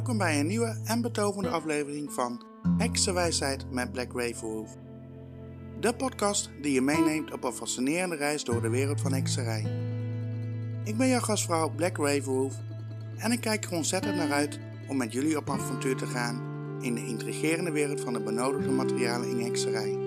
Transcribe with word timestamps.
Welkom 0.00 0.18
bij 0.18 0.40
een 0.40 0.46
nieuwe 0.46 0.80
en 0.84 1.00
betovende 1.00 1.48
aflevering 1.48 2.12
van 2.12 2.42
Heksenwijsheid 2.78 3.70
met 3.70 3.92
Black 3.92 4.12
Ravenwolf. 4.14 4.76
De 5.80 5.94
podcast 5.94 6.50
die 6.62 6.72
je 6.72 6.80
meeneemt 6.80 7.32
op 7.32 7.44
een 7.44 7.52
fascinerende 7.52 8.16
reis 8.16 8.44
door 8.44 8.62
de 8.62 8.68
wereld 8.68 9.00
van 9.00 9.12
hekserij. 9.12 9.60
Ik 10.84 10.96
ben 10.96 11.08
jouw 11.08 11.20
gastvrouw 11.20 11.70
Black 11.74 11.96
Ravenwolf 11.96 12.54
en 13.16 13.32
ik 13.32 13.40
kijk 13.40 13.64
er 13.64 13.72
ontzettend 13.72 14.16
naar 14.16 14.32
uit 14.32 14.58
om 14.88 14.96
met 14.96 15.12
jullie 15.12 15.36
op 15.36 15.50
avontuur 15.50 15.96
te 15.96 16.06
gaan 16.06 16.42
in 16.80 16.94
de 16.94 17.06
intrigerende 17.06 17.70
wereld 17.70 18.00
van 18.00 18.12
de 18.12 18.22
benodigde 18.22 18.70
materialen 18.70 19.30
in 19.30 19.44
hekserij. 19.44 19.98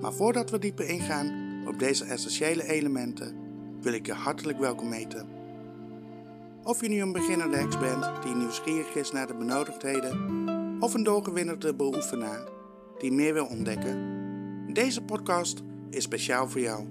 Maar 0.00 0.12
voordat 0.12 0.50
we 0.50 0.58
dieper 0.58 0.88
ingaan 0.88 1.32
op 1.66 1.78
deze 1.78 2.04
essentiële 2.04 2.68
elementen, 2.68 3.36
wil 3.80 3.92
ik 3.92 4.06
je 4.06 4.12
hartelijk 4.12 4.58
welkom 4.58 4.92
heten. 4.92 5.41
Of 6.64 6.80
je 6.80 6.88
nu 6.88 7.00
een 7.00 7.12
beginnende 7.12 7.56
heks 7.56 7.78
bent 7.78 8.22
die 8.22 8.34
nieuwsgierig 8.34 8.94
is 8.94 9.12
naar 9.12 9.26
de 9.26 9.34
benodigdheden, 9.34 10.46
of 10.80 10.94
een 10.94 11.02
doorgewinterde 11.02 11.74
beoefenaar 11.74 12.48
die 12.98 13.12
meer 13.12 13.32
wil 13.34 13.46
ontdekken, 13.46 14.12
deze 14.72 15.02
podcast 15.02 15.62
is 15.90 16.02
speciaal 16.02 16.48
voor 16.48 16.60
jou. 16.60 16.86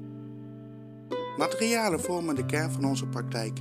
Materialen 1.38 2.02
vormen 2.02 2.36
de 2.36 2.46
kern 2.46 2.72
van 2.72 2.86
onze 2.86 3.08
praktijk 3.08 3.60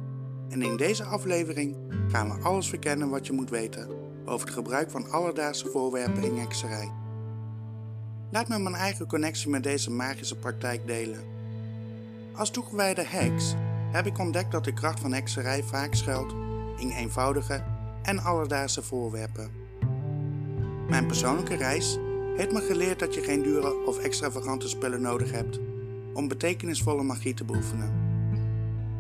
en 0.49 0.63
in 0.63 0.77
deze 0.77 1.05
aflevering 1.05 1.77
gaan 2.09 2.29
we 2.29 2.43
alles 2.43 2.69
verkennen 2.69 3.11
wat 3.11 3.27
je 3.27 3.33
moet 3.33 3.51
weten 3.51 3.89
over 4.25 4.47
het 4.47 4.55
gebruik 4.55 4.91
van 4.91 5.11
alledaagse 5.11 5.69
voorwerpen 5.69 6.23
in 6.23 6.37
hekserij. 6.37 6.93
Laat 8.31 8.49
me 8.49 8.59
mijn 8.59 8.75
eigen 8.75 9.07
connectie 9.07 9.51
met 9.51 9.63
deze 9.63 9.91
magische 9.91 10.37
praktijk 10.37 10.87
delen. 10.87 11.25
Als 12.35 12.51
toegewijde 12.51 13.03
heks 13.03 13.55
heb 13.93 14.07
ik 14.07 14.19
ontdekt 14.19 14.53
dat 14.53 14.65
de 14.65 14.73
kracht 14.73 15.01
van 15.01 15.13
hekserij 15.13 15.63
vaak 15.63 15.95
schuilt 15.95 16.35
in 16.77 16.91
eenvoudige 16.91 17.63
en 18.03 18.19
alledaagse 18.19 18.83
voorwerpen. 18.83 19.51
Mijn 20.89 21.07
persoonlijke 21.07 21.57
reis 21.57 21.99
heeft 22.37 22.53
me 22.53 22.61
geleerd 22.61 22.99
dat 22.99 23.15
je 23.15 23.23
geen 23.23 23.43
dure 23.43 23.87
of 23.87 23.99
extravagante 23.99 24.69
spullen 24.69 25.01
nodig 25.01 25.31
hebt 25.33 25.61
om 26.15 26.29
betekenisvolle 26.29 27.03
magie 27.03 27.35
te 27.35 27.45
beoefenen. 27.45 27.93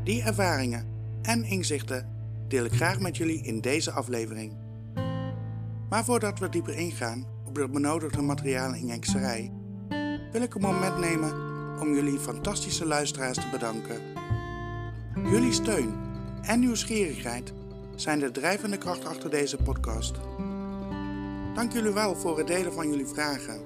Die 0.04 0.22
ervaringen 0.22 0.86
en 1.22 1.44
inzichten 1.44 2.08
deel 2.48 2.64
ik 2.64 2.72
graag 2.72 3.00
met 3.00 3.16
jullie 3.16 3.42
in 3.42 3.60
deze 3.60 3.90
aflevering. 3.90 4.56
Maar 5.88 6.04
voordat 6.04 6.38
we 6.38 6.48
dieper 6.48 6.74
ingaan 6.74 7.26
op 7.46 7.54
de 7.54 7.68
benodigde 7.68 8.22
materialen 8.22 8.78
in 8.78 8.88
hekserij, 8.88 9.52
wil 10.32 10.42
ik 10.42 10.54
een 10.54 10.60
moment 10.60 10.98
nemen 10.98 11.32
om 11.80 11.94
jullie 11.94 12.18
fantastische 12.18 12.86
luisteraars 12.86 13.36
te 13.36 13.48
bedanken. 13.50 14.09
Jullie 15.30 15.52
steun 15.52 15.94
en 16.42 16.60
nieuwsgierigheid 16.60 17.52
zijn 17.94 18.18
de 18.18 18.30
drijvende 18.30 18.78
kracht 18.78 19.04
achter 19.04 19.30
deze 19.30 19.56
podcast. 19.56 20.14
Dank 21.54 21.72
jullie 21.72 21.92
wel 21.92 22.16
voor 22.16 22.38
het 22.38 22.46
delen 22.46 22.72
van 22.72 22.88
jullie 22.88 23.06
vragen, 23.06 23.60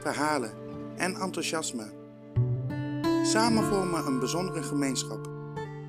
verhalen 0.00 0.52
en 0.96 1.14
enthousiasme. 1.14 1.92
Samen 3.24 3.64
vormen 3.64 4.04
we 4.04 4.10
een 4.10 4.18
bijzondere 4.18 4.62
gemeenschap 4.62 5.30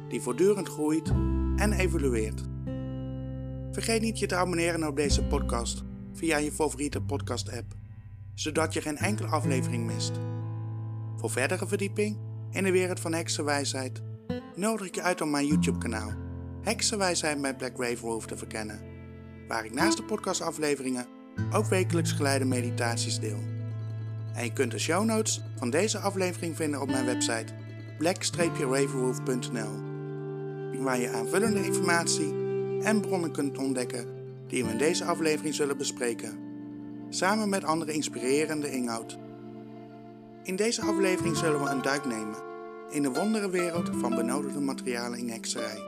die 0.09 0.21
voortdurend 0.21 0.69
groeit 0.69 1.09
en 1.55 1.73
evolueert. 1.73 2.41
Vergeet 3.71 4.01
niet 4.01 4.19
je 4.19 4.25
te 4.25 4.35
abonneren 4.35 4.87
op 4.87 4.95
deze 4.95 5.23
podcast 5.23 5.83
via 6.13 6.37
je 6.37 6.51
favoriete 6.51 7.01
podcast-app, 7.01 7.73
zodat 8.33 8.73
je 8.73 8.81
geen 8.81 8.97
enkele 8.97 9.27
aflevering 9.27 9.85
mist. 9.85 10.11
Voor 11.15 11.29
verdere 11.29 11.67
verdieping 11.67 12.17
in 12.51 12.63
de 12.63 12.71
wereld 12.71 12.99
van 12.99 13.13
heksenwijsheid 13.13 14.01
nodig 14.55 14.87
ik 14.87 14.95
je 14.95 15.01
uit 15.01 15.21
om 15.21 15.29
mijn 15.29 15.47
YouTube-kanaal 15.47 16.11
Heksenwijsheid 16.61 17.39
met 17.39 17.57
Black 17.57 17.77
Ravenwolf 17.77 18.25
te 18.25 18.37
verkennen, 18.37 18.81
waar 19.47 19.65
ik 19.65 19.73
naast 19.73 19.97
de 19.97 20.03
podcastafleveringen 20.03 21.05
ook 21.51 21.65
wekelijks 21.65 22.11
geleide 22.11 22.45
meditaties 22.45 23.19
deel. 23.19 23.39
En 24.33 24.43
je 24.43 24.53
kunt 24.53 24.71
de 24.71 24.79
show 24.79 25.03
notes 25.05 25.41
van 25.55 25.69
deze 25.69 25.99
aflevering 25.99 26.55
vinden 26.55 26.81
op 26.81 26.87
mijn 26.87 27.05
website 27.05 27.53
black-ravenwolf.nl, 27.97 29.81
waar 30.83 30.99
je 30.99 31.11
aanvullende 31.11 31.63
informatie 31.65 32.33
en 32.81 33.01
bronnen 33.01 33.31
kunt 33.31 33.57
ontdekken 33.57 34.07
die 34.47 34.63
we 34.63 34.71
in 34.71 34.77
deze 34.77 35.05
aflevering 35.05 35.55
zullen 35.55 35.77
bespreken, 35.77 36.39
samen 37.09 37.49
met 37.49 37.63
andere 37.63 37.93
inspirerende 37.93 38.71
inhoud. 38.71 39.17
In 40.43 40.55
deze 40.55 40.81
aflevering 40.81 41.37
zullen 41.37 41.63
we 41.63 41.69
een 41.69 41.81
duik 41.81 42.05
nemen 42.05 42.52
in 42.89 43.01
de 43.01 43.11
wonderenwereld 43.11 43.89
van 43.93 44.15
benodigde 44.15 44.59
materialen 44.59 45.19
in 45.19 45.29
hekserij, 45.29 45.81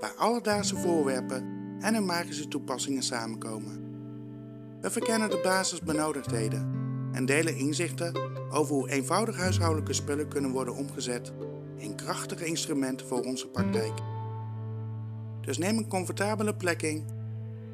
waar 0.00 0.14
alledaagse 0.16 0.76
voorwerpen 0.76 1.56
en 1.80 1.94
hun 1.94 2.04
magische 2.04 2.48
toepassingen 2.48 3.02
samenkomen. 3.02 3.86
We 4.80 4.90
verkennen 4.90 5.30
de 5.30 5.40
basisbenodigdheden 5.42 6.76
en 7.12 7.26
delen 7.26 7.56
inzichten 7.56 8.12
over 8.50 8.74
hoe 8.74 8.90
eenvoudig 8.90 9.36
huishoudelijke 9.36 9.92
spullen 9.92 10.28
kunnen 10.28 10.50
worden 10.50 10.74
omgezet 10.74 11.32
in 11.76 11.94
krachtige 11.94 12.44
instrumenten 12.44 13.06
voor 13.06 13.20
onze 13.20 13.48
praktijk. 13.48 13.92
Dus 15.40 15.58
neem 15.58 15.76
een 15.76 15.88
comfortabele 15.88 16.54
plek 16.54 16.82
in, 16.82 17.06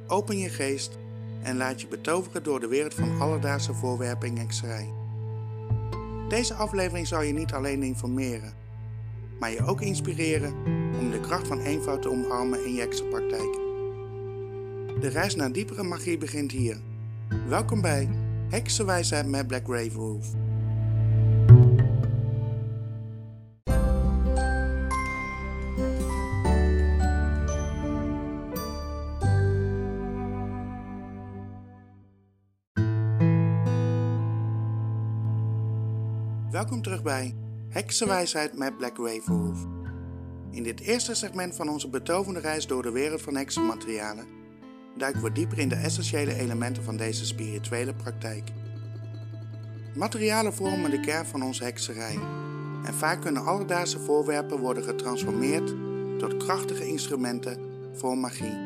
open 0.06 0.38
je 0.38 0.48
geest 0.48 0.98
en 1.42 1.56
laat 1.56 1.80
je 1.80 1.86
betoveren 1.86 2.42
door 2.42 2.60
de 2.60 2.68
wereld 2.68 2.94
van 2.94 3.20
alledaagse 3.20 3.74
voorwerpen 3.74 4.28
in 4.28 4.36
hekserij. 4.36 5.03
Deze 6.34 6.54
aflevering 6.54 7.06
zal 7.06 7.22
je 7.22 7.32
niet 7.32 7.52
alleen 7.52 7.82
informeren, 7.82 8.52
maar 9.40 9.50
je 9.50 9.64
ook 9.64 9.80
inspireren 9.80 10.54
om 10.98 11.10
de 11.10 11.20
kracht 11.20 11.46
van 11.46 11.60
eenvoud 11.60 12.02
te 12.02 12.10
omarmen 12.10 12.64
in 12.64 12.74
je 12.74 13.06
praktijk. 13.10 13.52
De 15.00 15.08
reis 15.08 15.34
naar 15.34 15.52
diepere 15.52 15.82
magie 15.82 16.18
begint 16.18 16.52
hier. 16.52 16.76
Welkom 17.48 17.80
bij 17.80 18.08
Heksenwijsheid 18.48 19.26
met 19.26 19.46
Black 19.46 19.66
Ravenwolf. 19.66 20.26
Welkom 36.64 36.82
terug 36.82 37.02
bij 37.02 37.34
Heksenwijsheid 37.68 38.58
met 38.58 38.76
Black 38.76 38.98
Ravenwolf. 38.98 39.58
In 40.50 40.62
dit 40.62 40.80
eerste 40.80 41.14
segment 41.14 41.54
van 41.54 41.68
onze 41.68 41.88
betovende 41.88 42.40
reis 42.40 42.66
door 42.66 42.82
de 42.82 42.90
wereld 42.90 43.22
van 43.22 43.36
heksenmaterialen 43.36 44.26
duiken 44.96 45.22
we 45.22 45.32
dieper 45.32 45.58
in 45.58 45.68
de 45.68 45.74
essentiële 45.74 46.34
elementen 46.34 46.82
van 46.82 46.96
deze 46.96 47.26
spirituele 47.26 47.94
praktijk. 47.94 48.50
Materialen 49.94 50.54
vormen 50.54 50.90
de 50.90 51.00
kern 51.00 51.26
van 51.26 51.42
onze 51.42 51.64
hekserij 51.64 52.18
en 52.84 52.94
vaak 52.94 53.20
kunnen 53.20 53.44
alledaagse 53.44 53.98
voorwerpen 53.98 54.58
worden 54.58 54.84
getransformeerd 54.84 55.74
tot 56.18 56.36
krachtige 56.36 56.86
instrumenten 56.86 57.58
voor 57.94 58.18
magie. 58.18 58.58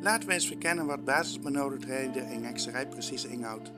Laten 0.00 0.28
we 0.28 0.34
eens 0.34 0.46
verkennen 0.46 0.86
wat 0.86 1.04
basisbenodigdheden 1.04 2.28
in 2.28 2.44
hekserij 2.44 2.88
precies 2.88 3.24
inhoudt 3.24 3.72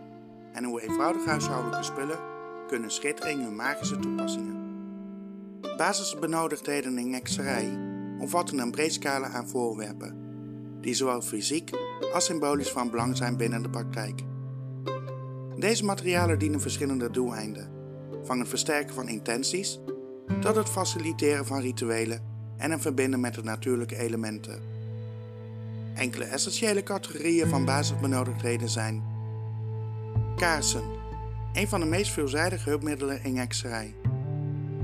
en 0.52 0.64
hoe 0.64 0.82
eenvoudige 0.82 1.28
huishoudelijke 1.28 1.84
spullen 1.84 2.33
kunnen 2.74 2.92
schitteren 2.92 3.32
in 3.32 3.40
hun 3.40 3.56
magische 3.56 3.98
toepassingen. 3.98 4.56
Basisbenodigdheden 5.76 6.98
in 6.98 7.12
hekserij 7.12 7.78
omvatten 8.18 8.58
een 8.58 8.70
breed 8.70 8.92
scala 8.92 9.28
aan 9.28 9.48
voorwerpen, 9.48 10.16
die 10.80 10.94
zowel 10.94 11.22
fysiek 11.22 11.70
als 12.12 12.24
symbolisch 12.24 12.70
van 12.70 12.90
belang 12.90 13.16
zijn 13.16 13.36
binnen 13.36 13.62
de 13.62 13.70
praktijk. 13.70 14.22
Deze 15.58 15.84
materialen 15.84 16.38
dienen 16.38 16.60
verschillende 16.60 17.10
doeleinden, 17.10 17.70
van 18.24 18.38
het 18.38 18.48
versterken 18.48 18.94
van 18.94 19.08
intenties 19.08 19.80
tot 20.40 20.56
het 20.56 20.68
faciliteren 20.68 21.46
van 21.46 21.60
rituelen 21.60 22.22
en 22.56 22.70
het 22.70 22.80
verbinden 22.80 23.20
met 23.20 23.34
de 23.34 23.42
natuurlijke 23.42 23.96
elementen. 23.96 24.62
Enkele 25.94 26.24
essentiële 26.24 26.82
categorieën 26.82 27.48
van 27.48 27.64
basisbenodigdheden 27.64 28.68
zijn 28.68 29.02
kaarsen, 30.36 31.03
een 31.54 31.68
van 31.68 31.80
de 31.80 31.86
meest 31.86 32.12
veelzijdige 32.12 32.68
hulpmiddelen 32.68 33.24
in 33.24 33.36
hekserij. 33.36 33.94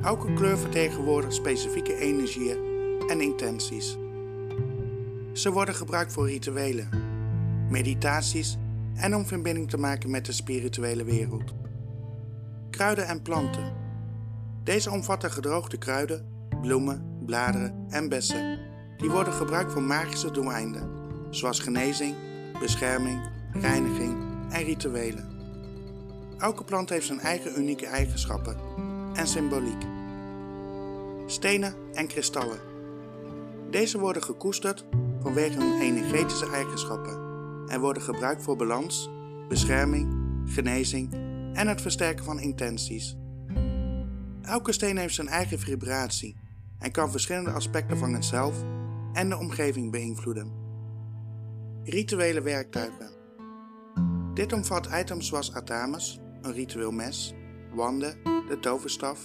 Elke 0.03 0.33
kleur 0.33 0.59
vertegenwoordigt 0.59 1.35
specifieke 1.35 1.97
energieën 1.97 2.59
en 3.09 3.21
intenties. 3.21 3.97
Ze 5.33 5.53
worden 5.53 5.75
gebruikt 5.75 6.13
voor 6.13 6.27
rituelen, 6.29 6.89
meditaties 7.69 8.59
en 8.95 9.17
om 9.17 9.27
verbinding 9.27 9.71
te 9.71 9.77
maken 9.77 10.11
met 10.11 10.27
de 10.27 10.33
spirituele 10.33 11.05
wereld. 11.05 11.55
Kruiden 12.71 13.07
en 13.07 13.23
planten. 13.23 13.73
Deze 14.65 14.91
omvatten 14.91 15.31
gedroogde 15.31 15.79
kruiden, 15.79 16.27
bloemen, 16.61 17.19
bladeren 17.27 17.87
en 17.89 18.09
bessen. 18.09 18.59
Die 18.97 19.11
worden 19.11 19.33
gebruikt 19.33 19.73
voor 19.73 19.83
magische 19.83 20.31
doeleinden, 20.31 20.91
zoals 21.31 21.61
genezing, 21.61 22.15
bescherming, 22.61 23.21
reiniging 23.53 24.17
en 24.51 24.65
rituelen. 24.65 25.40
Elke 26.41 26.65
plant 26.65 26.89
heeft 26.89 27.07
zijn 27.07 27.21
eigen 27.21 27.59
unieke 27.59 27.87
eigenschappen 27.87 28.57
en 29.13 29.27
symboliek. 29.27 29.83
Stenen 31.27 31.75
en 31.93 32.07
kristallen. 32.07 32.59
Deze 33.71 33.99
worden 33.99 34.23
gekoesterd 34.23 34.85
vanwege 35.21 35.59
hun 35.59 35.81
energetische 35.81 36.51
eigenschappen 36.51 37.19
en 37.69 37.81
worden 37.81 38.03
gebruikt 38.03 38.43
voor 38.43 38.57
balans, 38.57 39.11
bescherming, 39.49 40.15
genezing 40.47 41.13
en 41.53 41.69
het 41.69 41.81
versterken 41.81 42.25
van 42.25 42.41
intenties. 42.41 43.17
Elke 44.43 44.73
steen 44.73 44.97
heeft 44.97 45.15
zijn 45.15 45.29
eigen 45.29 45.59
vibratie 45.59 46.37
en 46.79 46.91
kan 46.91 47.11
verschillende 47.11 47.51
aspecten 47.51 47.97
van 47.97 48.15
het 48.15 48.25
zelf 48.25 48.65
en 49.13 49.29
de 49.29 49.37
omgeving 49.37 49.91
beïnvloeden. 49.91 50.53
Rituele 51.85 52.43
werktuigen. 52.43 53.11
Dit 54.35 54.53
omvat 54.53 54.89
items 55.01 55.27
zoals 55.27 55.55
atamas, 55.55 56.21
een 56.43 56.53
ritueel 56.53 56.93
mes, 56.93 57.35
wanden, 57.75 58.15
de 58.49 58.59
toverstaf, 58.61 59.21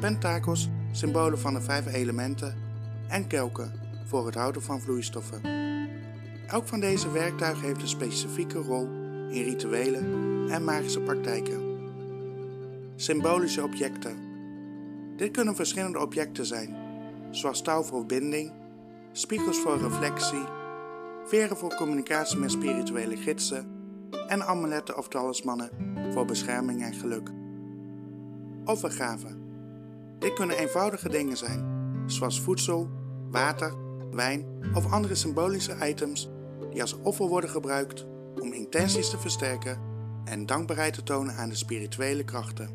pentakels, 0.00 0.68
symbolen 0.92 1.38
van 1.38 1.54
de 1.54 1.60
vijf 1.60 1.86
elementen 1.86 2.56
en 3.08 3.26
kelken 3.26 3.72
voor 4.04 4.26
het 4.26 4.34
houden 4.34 4.62
van 4.62 4.80
vloeistoffen. 4.80 5.40
Elk 6.46 6.68
van 6.68 6.80
deze 6.80 7.10
werktuigen 7.10 7.66
heeft 7.66 7.82
een 7.82 7.88
specifieke 7.88 8.58
rol 8.58 8.84
in 9.28 9.42
rituelen 9.42 10.04
en 10.50 10.64
magische 10.64 11.00
praktijken. 11.00 11.78
Symbolische 12.96 13.62
objecten. 13.62 14.18
Dit 15.16 15.30
kunnen 15.30 15.56
verschillende 15.56 15.98
objecten 15.98 16.46
zijn, 16.46 16.76
zoals 17.30 17.62
touw 17.62 17.82
voor 17.82 18.06
binding, 18.06 18.52
spiegels 19.12 19.58
voor 19.58 19.78
reflectie, 19.78 20.44
veren 21.24 21.56
voor 21.56 21.74
communicatie 21.74 22.38
met 22.38 22.50
spirituele 22.50 23.16
gidsen 23.16 23.79
en 24.26 24.46
amuletten 24.46 24.96
of 24.96 25.08
talismannen 25.08 25.70
voor 26.12 26.24
bescherming 26.24 26.82
en 26.82 26.94
geluk. 26.94 27.30
Offergaven. 28.64 29.42
Dit 30.18 30.32
kunnen 30.32 30.58
eenvoudige 30.58 31.08
dingen 31.08 31.36
zijn, 31.36 31.64
zoals 32.06 32.40
voedsel, 32.40 32.90
water, 33.30 33.74
wijn 34.10 34.44
of 34.74 34.92
andere 34.92 35.14
symbolische 35.14 35.76
items 35.88 36.30
die 36.70 36.80
als 36.80 36.96
offer 37.02 37.26
worden 37.26 37.50
gebruikt 37.50 38.06
om 38.40 38.52
intenties 38.52 39.10
te 39.10 39.18
versterken 39.18 39.78
en 40.24 40.46
dankbaarheid 40.46 40.94
te 40.94 41.02
tonen 41.02 41.34
aan 41.34 41.48
de 41.48 41.54
spirituele 41.54 42.24
krachten. 42.24 42.70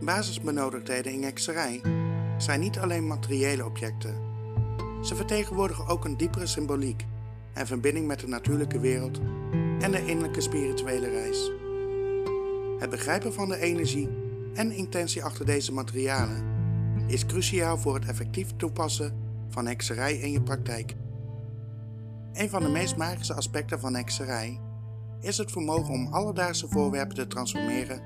Basisbenodigdheden 0.00 1.12
in 1.12 1.22
hekserij 1.22 1.80
zijn 2.38 2.60
niet 2.60 2.78
alleen 2.78 3.06
materiële 3.06 3.64
objecten. 3.64 4.16
Ze 5.02 5.14
vertegenwoordigen 5.14 5.86
ook 5.86 6.04
een 6.04 6.16
diepere 6.16 6.46
symboliek 6.46 7.06
en 7.52 7.66
verbinding 7.66 8.06
met 8.06 8.20
de 8.20 8.28
natuurlijke 8.28 8.80
wereld 8.80 9.20
en 9.82 9.90
de 9.90 10.06
innerlijke 10.06 10.40
spirituele 10.40 11.08
reis. 11.08 11.50
Het 12.78 12.90
begrijpen 12.90 13.32
van 13.32 13.48
de 13.48 13.58
energie 13.58 14.08
en 14.54 14.72
intentie 14.72 15.24
achter 15.24 15.46
deze 15.46 15.72
materialen 15.72 16.50
is 17.06 17.26
cruciaal 17.26 17.78
voor 17.78 17.94
het 17.94 18.06
effectief 18.06 18.48
toepassen 18.56 19.14
van 19.48 19.66
hekserij 19.66 20.14
in 20.14 20.32
je 20.32 20.42
praktijk. 20.42 20.94
Een 22.32 22.48
van 22.50 22.62
de 22.62 22.68
meest 22.68 22.96
magische 22.96 23.34
aspecten 23.34 23.80
van 23.80 23.94
hekserij 23.94 24.60
is 25.20 25.38
het 25.38 25.50
vermogen 25.50 25.94
om 25.94 26.12
alledaagse 26.12 26.68
voorwerpen 26.68 27.14
te 27.14 27.26
transformeren 27.26 28.02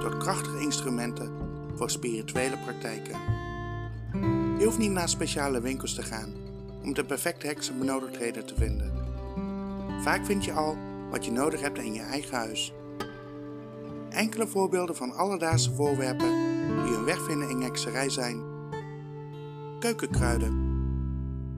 tot 0.00 0.16
krachtige 0.16 0.60
instrumenten 0.60 1.30
voor 1.74 1.90
spirituele 1.90 2.58
praktijken. 2.58 3.18
Je 4.58 4.64
hoeft 4.64 4.78
niet 4.78 4.90
naar 4.90 5.08
speciale 5.08 5.60
winkels 5.60 5.94
te 5.94 6.02
gaan 6.02 6.32
om 6.82 6.94
de 6.94 7.04
perfecte 7.04 7.46
heksenbenodigdheden 7.46 8.46
te 8.46 8.54
vinden. 8.54 8.92
Vaak 10.02 10.24
vind 10.24 10.44
je 10.44 10.52
al 10.52 10.76
wat 11.16 11.24
je 11.24 11.30
nodig 11.30 11.60
hebt 11.60 11.78
in 11.78 11.94
je 11.94 12.00
eigen 12.00 12.36
huis. 12.36 12.74
Enkele 14.08 14.46
voorbeelden 14.46 14.96
van 14.96 15.12
alledaagse 15.12 15.74
voorwerpen 15.74 16.28
die 16.84 16.94
hun 16.94 17.04
weg 17.04 17.24
vinden 17.24 17.50
in 17.50 17.60
hekserij 17.60 18.08
zijn 18.08 18.42
keukenkruiden. 19.78 20.64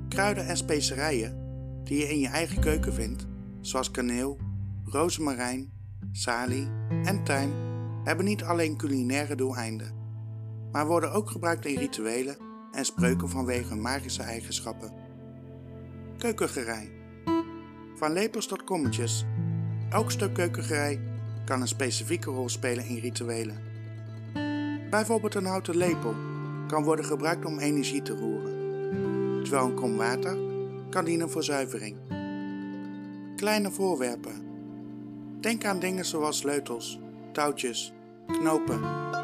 Kruiden 0.08 0.46
en 0.46 0.56
specerijen 0.56 1.36
die 1.84 1.98
je 1.98 2.08
in 2.08 2.18
je 2.18 2.28
eigen 2.28 2.60
keuken 2.60 2.92
vindt, 2.92 3.26
zoals 3.60 3.90
kaneel, 3.90 4.38
rozemarijn, 4.84 5.72
salie 6.12 6.68
en 7.04 7.24
tijm, 7.24 7.52
hebben 8.04 8.24
niet 8.24 8.42
alleen 8.44 8.76
culinaire 8.76 9.34
doeleinden, 9.34 9.94
maar 10.72 10.86
worden 10.86 11.12
ook 11.12 11.30
gebruikt 11.30 11.66
in 11.66 11.78
rituelen 11.78 12.36
en 12.72 12.84
spreuken 12.84 13.28
vanwege 13.28 13.68
hun 13.68 13.80
magische 13.80 14.22
eigenschappen. 14.22 14.92
Keukengerei. 16.18 16.90
Van 17.94 18.12
lepels 18.12 18.46
tot 18.46 18.64
kommetjes. 18.64 19.26
Elk 19.88 20.10
stuk 20.10 20.34
keukengerei 20.34 21.00
kan 21.44 21.60
een 21.60 21.68
specifieke 21.68 22.30
rol 22.30 22.48
spelen 22.48 22.84
in 22.84 22.98
rituelen. 22.98 23.56
Bijvoorbeeld 24.90 25.34
een 25.34 25.44
houten 25.44 25.76
lepel 25.76 26.14
kan 26.66 26.84
worden 26.84 27.04
gebruikt 27.04 27.44
om 27.44 27.58
energie 27.58 28.02
te 28.02 28.16
roeren, 28.16 28.52
terwijl 29.42 29.64
een 29.66 29.74
kom 29.74 29.96
water 29.96 30.36
kan 30.90 31.04
dienen 31.04 31.30
voor 31.30 31.44
zuivering. 31.44 31.96
Kleine 33.36 33.70
voorwerpen. 33.70 34.46
Denk 35.40 35.64
aan 35.64 35.80
dingen 35.80 36.04
zoals 36.04 36.38
sleutels, 36.38 37.00
touwtjes, 37.32 37.92
knopen, 38.26 38.80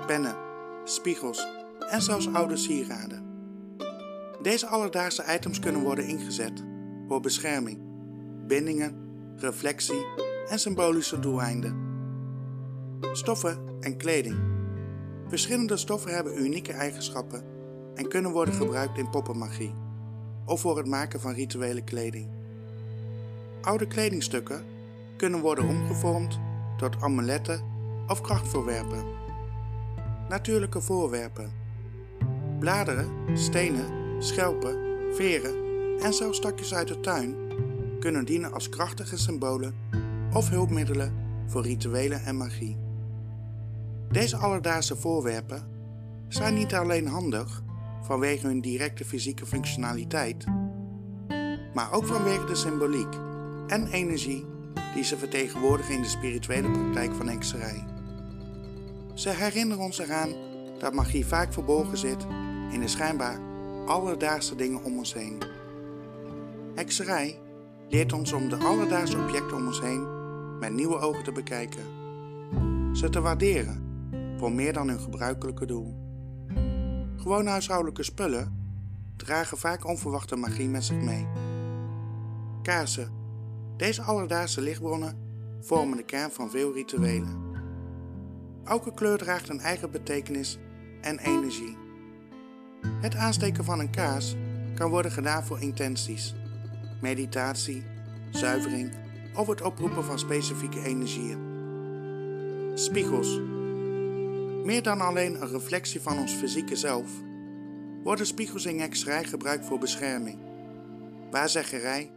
pennen, 0.06 0.37
spiegels 0.84 1.46
en 1.90 2.02
zelfs 2.02 2.32
oude 2.32 2.56
sieraden. 2.56 3.25
Deze 4.43 4.66
alledaagse 4.66 5.25
items 5.34 5.58
kunnen 5.58 5.82
worden 5.82 6.06
ingezet 6.06 6.64
voor 7.08 7.20
bescherming, 7.20 7.78
bindingen, 8.46 8.94
reflectie 9.37 10.32
en 10.49 10.58
symbolische 10.58 11.20
doeleinden. 11.20 11.93
Stoffen 13.12 13.58
en 13.81 13.96
kleding. 13.96 14.37
Verschillende 15.29 15.76
stoffen 15.76 16.14
hebben 16.14 16.43
unieke 16.44 16.73
eigenschappen 16.73 17.44
en 17.94 18.08
kunnen 18.08 18.31
worden 18.31 18.55
gebruikt 18.55 18.99
in 18.99 19.11
poppenmagie 19.11 19.75
of 20.46 20.61
voor 20.61 20.76
het 20.76 20.87
maken 20.87 21.20
van 21.20 21.32
rituele 21.32 21.85
kleding. 21.85 22.29
Oude 23.61 23.87
kledingstukken 23.87 24.64
kunnen 25.17 25.41
worden 25.41 25.69
omgevormd 25.69 26.38
tot 26.76 27.02
amuletten 27.02 27.62
of 28.08 28.20
krachtvoorwerpen. 28.20 29.05
Natuurlijke 30.29 30.81
voorwerpen. 30.81 31.52
Bladeren, 32.58 33.38
stenen, 33.38 34.23
schelpen, 34.23 34.76
veren 35.12 35.55
en 36.00 36.12
zelfs 36.12 36.38
stakjes 36.38 36.75
uit 36.75 36.88
de 36.88 37.00
tuin 37.00 37.37
kunnen 38.00 38.25
dienen 38.25 38.52
als 38.52 38.69
krachtige 38.69 39.19
symbolen 39.19 39.75
of 40.34 40.48
hulpmiddelen 40.48 41.12
voor 41.46 41.62
rituelen 41.62 42.25
en 42.25 42.36
magie. 42.36 42.78
Deze 44.11 44.37
alledaagse 44.37 44.97
voorwerpen 44.97 45.62
zijn 46.28 46.54
niet 46.54 46.75
alleen 46.75 47.06
handig, 47.06 47.62
vanwege 48.02 48.47
hun 48.47 48.61
directe 48.61 49.04
fysieke 49.04 49.47
functionaliteit, 49.47 50.44
maar 51.75 51.92
ook 51.92 52.06
vanwege 52.06 52.44
de 52.44 52.54
symboliek 52.54 53.14
en 53.66 53.87
energie 53.87 54.44
die 54.94 55.04
ze 55.04 55.16
vertegenwoordigen 55.16 55.94
in 55.94 56.02
de 56.02 56.09
spirituele 56.09 56.70
praktijk 56.70 57.14
van 57.14 57.28
hekserij. 57.28 57.85
Ze 59.14 59.30
herinneren 59.30 59.85
ons 59.85 59.99
eraan 59.99 60.32
dat 60.78 60.94
magie 60.94 61.26
vaak 61.26 61.52
verborgen 61.52 61.99
zit 61.99 62.26
in 62.70 62.80
de 62.80 62.88
schijnbaar 62.88 63.38
alledaagse 63.87 64.54
dingen 64.56 64.85
om 64.85 64.99
ons 64.99 65.14
heen. 65.14 65.38
Hekserij 66.75 67.38
leert 67.88 68.12
ons 68.12 68.32
om 68.32 68.49
de 68.49 68.56
alledaagse 68.56 69.18
objecten 69.18 69.56
om 69.56 69.66
ons 69.66 69.80
heen 69.80 70.13
met 70.61 70.73
nieuwe 70.73 70.99
ogen 70.99 71.25
te 71.25 71.32
bekijken, 71.32 71.82
ze 72.96 73.08
te 73.11 73.20
waarderen 73.20 73.82
voor 74.38 74.52
meer 74.52 74.73
dan 74.73 74.88
hun 74.88 75.00
gebruikelijke 75.00 75.66
doel. 75.66 75.94
Gewone 77.16 77.50
huishoudelijke 77.50 78.02
spullen 78.02 78.62
dragen 79.16 79.58
vaak 79.58 79.87
onverwachte 79.87 80.37
magie 80.37 80.68
met 80.68 80.84
zich 80.84 81.00
mee. 81.00 81.28
Kaarsen. 82.62 83.12
Deze 83.76 84.02
alledaagse 84.02 84.61
lichtbronnen 84.61 85.18
vormen 85.61 85.96
de 85.96 86.04
kern 86.04 86.30
van 86.30 86.50
veel 86.50 86.73
rituelen. 86.73 87.42
Elke 88.64 88.94
kleur 88.94 89.18
draagt 89.18 89.49
een 89.49 89.61
eigen 89.61 89.90
betekenis 89.90 90.58
en 91.00 91.18
energie. 91.18 91.76
Het 93.00 93.14
aansteken 93.14 93.64
van 93.64 93.78
een 93.78 93.90
kaars 93.90 94.37
kan 94.75 94.90
worden 94.90 95.11
gedaan 95.11 95.44
voor 95.44 95.61
intenties, 95.61 96.34
meditatie, 97.00 97.84
zuivering 98.30 99.03
of 99.35 99.47
het 99.47 99.62
oproepen 99.62 100.05
van 100.05 100.19
specifieke 100.19 100.81
energieën. 100.81 101.38
Spiegels 102.75 103.41
meer 104.64 104.83
dan 104.83 105.00
alleen 105.00 105.43
een 105.43 105.49
reflectie 105.49 106.00
van 106.00 106.19
ons 106.19 106.33
fysieke 106.33 106.76
zelf, 106.76 107.11
worden 108.03 108.26
spiegels 108.26 108.67
in 108.67 108.81
hekserij 108.81 109.25
gebruikt 109.25 109.67
voor 109.67 109.79
bescherming, 109.79 110.38
waarzeggerij 111.31 112.11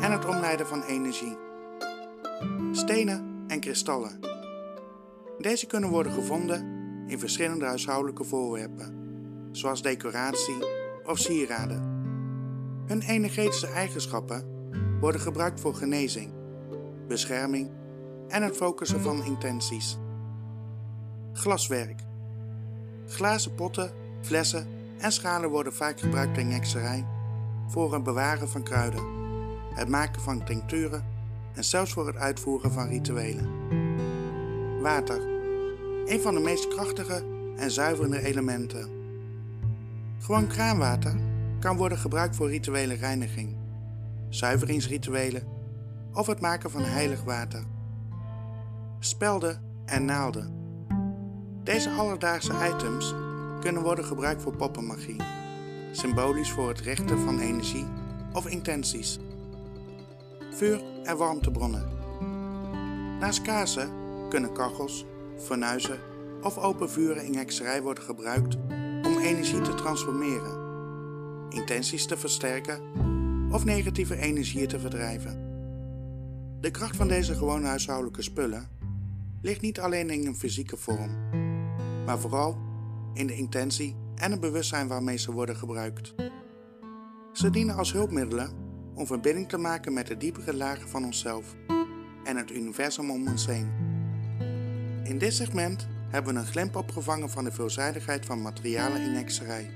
en 0.00 0.12
het 0.12 0.26
omleiden 0.26 0.66
van 0.66 0.82
energie. 0.82 1.36
Stenen 2.72 3.44
en 3.46 3.60
kristallen. 3.60 4.20
Deze 5.38 5.66
kunnen 5.66 5.90
worden 5.90 6.12
gevonden 6.12 6.72
in 7.06 7.18
verschillende 7.18 7.64
huishoudelijke 7.64 8.24
voorwerpen, 8.24 8.94
zoals 9.50 9.82
decoratie 9.82 10.64
of 11.04 11.18
sieraden. 11.18 11.92
Hun 12.86 13.00
energetische 13.00 13.68
eigenschappen 13.68 14.68
worden 15.00 15.20
gebruikt 15.20 15.60
voor 15.60 15.74
genezing, 15.74 16.32
bescherming 17.08 17.70
en 18.28 18.42
het 18.42 18.56
focussen 18.56 19.00
van 19.00 19.24
intenties. 19.24 19.98
Glaswerk. 21.32 22.00
Glazen 23.06 23.54
potten, 23.54 23.92
flessen 24.20 24.66
en 24.98 25.12
schalen 25.12 25.50
worden 25.50 25.74
vaak 25.74 26.00
gebruikt 26.00 26.38
in 26.38 26.50
hekserij 26.50 27.06
voor 27.68 27.92
het 27.94 28.02
bewaren 28.02 28.48
van 28.48 28.62
kruiden, 28.62 29.04
het 29.74 29.88
maken 29.88 30.22
van 30.22 30.44
tincturen 30.44 31.04
en 31.54 31.64
zelfs 31.64 31.92
voor 31.92 32.06
het 32.06 32.16
uitvoeren 32.16 32.72
van 32.72 32.88
rituelen. 32.88 33.48
Water, 34.80 35.20
een 36.04 36.20
van 36.20 36.34
de 36.34 36.40
meest 36.40 36.68
krachtige 36.68 37.24
en 37.56 37.70
zuiverende 37.70 38.22
elementen. 38.22 38.90
Gewoon 40.18 40.46
kraanwater 40.46 41.14
kan 41.60 41.76
worden 41.76 41.98
gebruikt 41.98 42.36
voor 42.36 42.48
rituele 42.48 42.94
reiniging, 42.94 43.56
zuiveringsrituelen 44.28 45.42
of 46.14 46.26
het 46.26 46.40
maken 46.40 46.70
van 46.70 46.82
heilig 46.82 47.22
water. 47.24 47.64
Spelden 48.98 49.60
en 49.84 50.04
naalden. 50.04 50.62
Deze 51.62 51.90
alledaagse 51.90 52.52
items 52.74 53.14
kunnen 53.60 53.82
worden 53.82 54.04
gebruikt 54.04 54.42
voor 54.42 54.56
poppenmagie, 54.56 55.22
symbolisch 55.92 56.50
voor 56.50 56.68
het 56.68 56.80
rechten 56.80 57.18
van 57.18 57.38
energie 57.38 57.86
of 58.32 58.46
intenties. 58.46 59.18
Vuur- 60.50 60.82
en 61.02 61.16
warmtebronnen. 61.16 61.88
Naast 63.18 63.42
kaarsen 63.42 63.90
kunnen 64.28 64.52
kachels, 64.52 65.04
fornuizen 65.38 65.98
of 66.42 66.58
open 66.58 66.90
vuren 66.90 67.24
in 67.24 67.34
hekserij 67.34 67.82
worden 67.82 68.04
gebruikt 68.04 68.56
om 69.02 69.18
energie 69.18 69.60
te 69.60 69.74
transformeren, 69.74 70.58
intenties 71.48 72.06
te 72.06 72.16
versterken 72.16 72.80
of 73.50 73.64
negatieve 73.64 74.16
energieën 74.16 74.68
te 74.68 74.80
verdrijven. 74.80 75.43
De 76.64 76.70
kracht 76.70 76.96
van 76.96 77.08
deze 77.08 77.34
gewone 77.34 77.66
huishoudelijke 77.66 78.22
spullen 78.22 78.68
ligt 79.42 79.60
niet 79.60 79.80
alleen 79.80 80.10
in 80.10 80.26
een 80.26 80.36
fysieke 80.36 80.76
vorm, 80.76 81.10
maar 82.06 82.18
vooral 82.18 82.58
in 83.14 83.26
de 83.26 83.34
intentie 83.34 83.96
en 84.14 84.30
het 84.30 84.40
bewustzijn 84.40 84.88
waarmee 84.88 85.16
ze 85.16 85.32
worden 85.32 85.56
gebruikt. 85.56 86.14
Ze 87.32 87.50
dienen 87.50 87.76
als 87.76 87.92
hulpmiddelen 87.92 88.50
om 88.94 89.06
verbinding 89.06 89.48
te 89.48 89.56
maken 89.56 89.92
met 89.92 90.06
de 90.06 90.16
diepere 90.16 90.54
lagen 90.54 90.88
van 90.88 91.04
onszelf 91.04 91.54
en 92.24 92.36
het 92.36 92.50
universum 92.50 93.10
om 93.10 93.28
ons 93.28 93.46
heen. 93.46 93.70
In 95.02 95.18
dit 95.18 95.34
segment 95.34 95.86
hebben 96.08 96.34
we 96.34 96.40
een 96.40 96.46
glimp 96.46 96.76
opgevangen 96.76 97.30
van 97.30 97.44
de 97.44 97.52
veelzijdigheid 97.52 98.26
van 98.26 98.42
materialen 98.42 99.02
in 99.02 99.14
hekserij. 99.14 99.70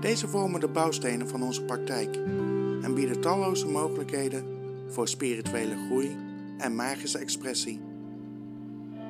Deze 0.00 0.28
vormen 0.28 0.60
de 0.60 0.68
bouwstenen 0.68 1.28
van 1.28 1.42
onze 1.42 1.62
praktijk 1.62 2.16
en 2.82 2.94
bieden 2.94 3.20
talloze 3.20 3.66
mogelijkheden 3.66 4.55
voor 4.88 5.08
spirituele 5.08 5.76
groei 5.86 6.16
en 6.58 6.74
magische 6.74 7.18
expressie. 7.18 7.80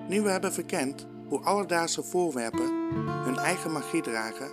Nu 0.09 0.23
we 0.23 0.31
hebben 0.31 0.53
verkend 0.53 1.07
hoe 1.29 1.41
alledaagse 1.41 2.03
voorwerpen 2.03 2.75
hun 3.25 3.37
eigen 3.37 3.73
magie 3.73 4.03
dragen, 4.03 4.51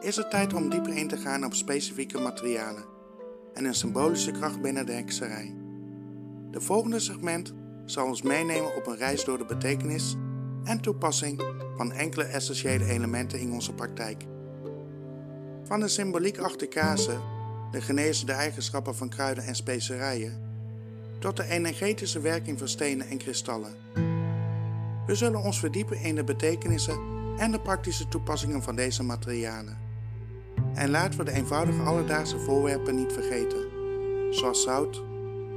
is 0.00 0.16
het 0.16 0.30
tijd 0.30 0.54
om 0.54 0.70
dieper 0.70 0.96
in 0.96 1.08
te 1.08 1.16
gaan 1.16 1.44
op 1.44 1.54
specifieke 1.54 2.20
materialen 2.20 2.84
en 3.52 3.64
een 3.64 3.74
symbolische 3.74 4.30
kracht 4.30 4.60
binnen 4.60 4.86
de 4.86 4.92
hekserij. 4.92 5.54
De 6.50 6.60
volgende 6.60 7.00
segment 7.00 7.52
zal 7.84 8.06
ons 8.06 8.22
meenemen 8.22 8.76
op 8.76 8.86
een 8.86 8.96
reis 8.96 9.24
door 9.24 9.38
de 9.38 9.44
betekenis 9.44 10.16
en 10.64 10.80
toepassing 10.80 11.42
van 11.76 11.92
enkele 11.92 12.24
essentiële 12.24 12.84
elementen 12.84 13.38
in 13.40 13.52
onze 13.52 13.72
praktijk. 13.72 14.24
Van 15.64 15.80
de 15.80 15.88
symboliek 15.88 16.38
achter 16.38 16.68
kazen, 16.68 17.20
de 17.70 17.80
genezende 17.80 18.32
eigenschappen 18.32 18.94
van 18.94 19.08
kruiden 19.08 19.44
en 19.44 19.54
specerijen, 19.54 20.53
tot 21.24 21.36
de 21.36 21.44
energetische 21.44 22.20
werking 22.20 22.58
van 22.58 22.68
stenen 22.68 23.08
en 23.08 23.18
kristallen. 23.18 23.74
We 25.06 25.14
zullen 25.14 25.42
ons 25.42 25.58
verdiepen 25.58 26.00
in 26.00 26.14
de 26.14 26.24
betekenissen 26.24 26.98
en 27.38 27.50
de 27.50 27.60
praktische 27.60 28.08
toepassingen 28.08 28.62
van 28.62 28.76
deze 28.76 29.02
materialen. 29.02 29.78
En 30.74 30.90
laten 30.90 31.18
we 31.18 31.24
de 31.24 31.32
eenvoudige 31.32 31.82
alledaagse 31.82 32.38
voorwerpen 32.38 32.94
niet 32.94 33.12
vergeten, 33.12 33.66
zoals 34.30 34.62
zout, 34.62 35.02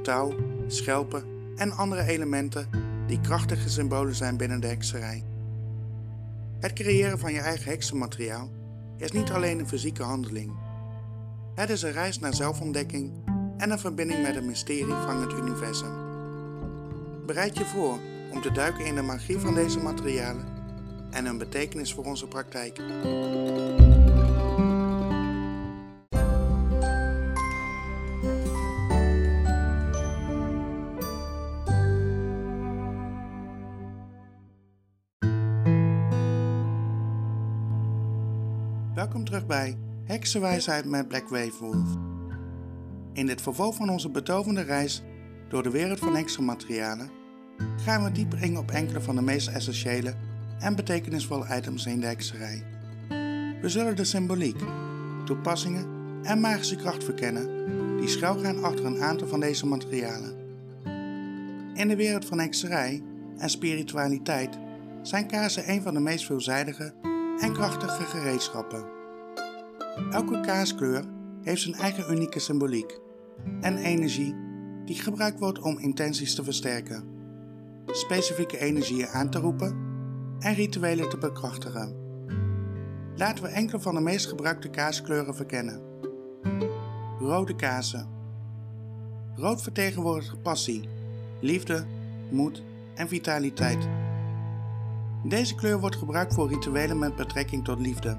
touw, 0.02 0.34
schelpen 0.66 1.24
en 1.56 1.72
andere 1.72 2.02
elementen 2.02 2.68
die 3.06 3.20
krachtige 3.20 3.68
symbolen 3.68 4.14
zijn 4.14 4.36
binnen 4.36 4.60
de 4.60 4.66
hekserij. 4.66 5.24
Het 6.60 6.72
creëren 6.72 7.18
van 7.18 7.32
je 7.32 7.40
eigen 7.40 7.70
heksenmateriaal 7.70 8.50
is 8.96 9.12
niet 9.12 9.30
alleen 9.30 9.58
een 9.58 9.68
fysieke 9.68 10.02
handeling. 10.02 10.52
Het 11.54 11.70
is 11.70 11.82
een 11.82 11.92
reis 11.92 12.18
naar 12.18 12.34
zelfontdekking 12.34 13.27
en 13.58 13.70
een 13.70 13.78
verbinding 13.78 14.22
met 14.22 14.34
het 14.34 14.44
mysterie 14.44 14.94
van 14.94 15.20
het 15.20 15.32
universum. 15.32 15.92
Bereid 17.26 17.58
je 17.58 17.64
voor 17.64 17.98
om 18.32 18.40
te 18.40 18.52
duiken 18.52 18.84
in 18.84 18.94
de 18.94 19.02
magie 19.02 19.38
van 19.38 19.54
deze 19.54 19.78
materialen 19.78 20.46
en 21.10 21.26
hun 21.26 21.38
betekenis 21.38 21.94
voor 21.94 22.04
onze 22.04 22.26
praktijk. 22.26 22.80
Welkom 38.94 39.24
terug 39.24 39.46
bij 39.46 39.78
Heksenwijsheid 40.04 40.84
met 40.84 41.08
Black 41.08 41.28
Wave 41.28 41.52
Wolf. 41.60 42.07
In 43.18 43.26
dit 43.26 43.42
vervolg 43.42 43.76
van 43.76 43.90
onze 43.90 44.10
betovende 44.10 44.60
reis 44.62 45.02
door 45.48 45.62
de 45.62 45.70
wereld 45.70 45.98
van 45.98 46.14
heksenmaterialen 46.14 47.10
gaan 47.76 48.04
we 48.04 48.12
dieper 48.12 48.42
in 48.42 48.58
op 48.58 48.70
enkele 48.70 49.00
van 49.00 49.16
de 49.16 49.22
meest 49.22 49.48
essentiële 49.48 50.14
en 50.58 50.76
betekenisvolle 50.76 51.56
items 51.56 51.86
in 51.86 52.00
de 52.00 52.06
hekserij. 52.06 52.64
We 53.60 53.68
zullen 53.68 53.96
de 53.96 54.04
symboliek, 54.04 54.60
toepassingen 55.24 55.86
en 56.22 56.40
magische 56.40 56.76
kracht 56.76 57.04
verkennen 57.04 57.66
die 57.96 58.08
schuilgaan 58.08 58.64
achter 58.64 58.84
een 58.84 59.02
aantal 59.02 59.28
van 59.28 59.40
deze 59.40 59.66
materialen. 59.66 60.36
In 61.74 61.88
de 61.88 61.96
wereld 61.96 62.24
van 62.24 62.38
hekserij 62.38 63.02
en 63.38 63.50
spiritualiteit 63.50 64.58
zijn 65.02 65.26
kaarsen 65.26 65.70
een 65.70 65.82
van 65.82 65.94
de 65.94 66.00
meest 66.00 66.26
veelzijdige 66.26 66.94
en 67.40 67.52
krachtige 67.52 68.04
gereedschappen. 68.04 68.84
Elke 70.10 70.40
kaarskleur 70.40 71.04
heeft 71.42 71.62
zijn 71.62 71.74
eigen 71.74 72.12
unieke 72.12 72.38
symboliek 72.38 73.06
en 73.60 73.76
energie 73.76 74.34
die 74.84 74.96
gebruikt 74.96 75.38
wordt 75.38 75.60
om 75.60 75.78
intenties 75.78 76.34
te 76.34 76.44
versterken, 76.44 77.04
specifieke 77.86 78.58
energieën 78.58 79.08
aan 79.08 79.30
te 79.30 79.38
roepen 79.38 79.76
en 80.38 80.54
rituelen 80.54 81.08
te 81.08 81.18
bekrachtigen. 81.18 81.96
Laten 83.16 83.44
we 83.44 83.50
enkele 83.50 83.80
van 83.80 83.94
de 83.94 84.00
meest 84.00 84.26
gebruikte 84.26 84.68
kaaskleuren 84.68 85.34
verkennen. 85.34 85.80
Rode 87.18 87.56
kazen. 87.56 88.08
Rood 89.34 89.62
vertegenwoordigt 89.62 90.42
passie, 90.42 90.88
liefde, 91.40 91.84
moed 92.30 92.62
en 92.94 93.08
vitaliteit. 93.08 93.88
Deze 95.24 95.54
kleur 95.54 95.80
wordt 95.80 95.96
gebruikt 95.96 96.34
voor 96.34 96.48
rituelen 96.48 96.98
met 96.98 97.16
betrekking 97.16 97.64
tot 97.64 97.78
liefde, 97.78 98.18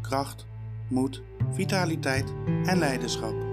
kracht, 0.00 0.46
moed, 0.88 1.22
vitaliteit 1.52 2.32
en 2.64 2.78
leiderschap. 2.78 3.47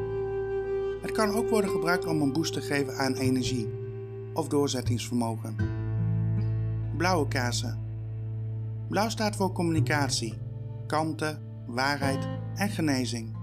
Het 1.06 1.14
kan 1.14 1.32
ook 1.32 1.50
worden 1.50 1.70
gebruikt 1.70 2.06
om 2.06 2.22
een 2.22 2.34
boost 2.34 2.54
te 2.54 2.62
geven 2.62 2.98
aan 2.98 3.14
energie 3.14 3.70
of 4.34 4.48
doorzettingsvermogen. 4.48 5.56
Blauwe 6.98 7.28
kazen. 7.28 7.80
Blauw 8.88 9.10
staat 9.10 9.36
voor 9.36 9.52
communicatie, 9.52 10.34
kalmte, 10.88 11.38
waarheid 11.66 12.28
en 12.56 12.70
genezing. 12.70 13.36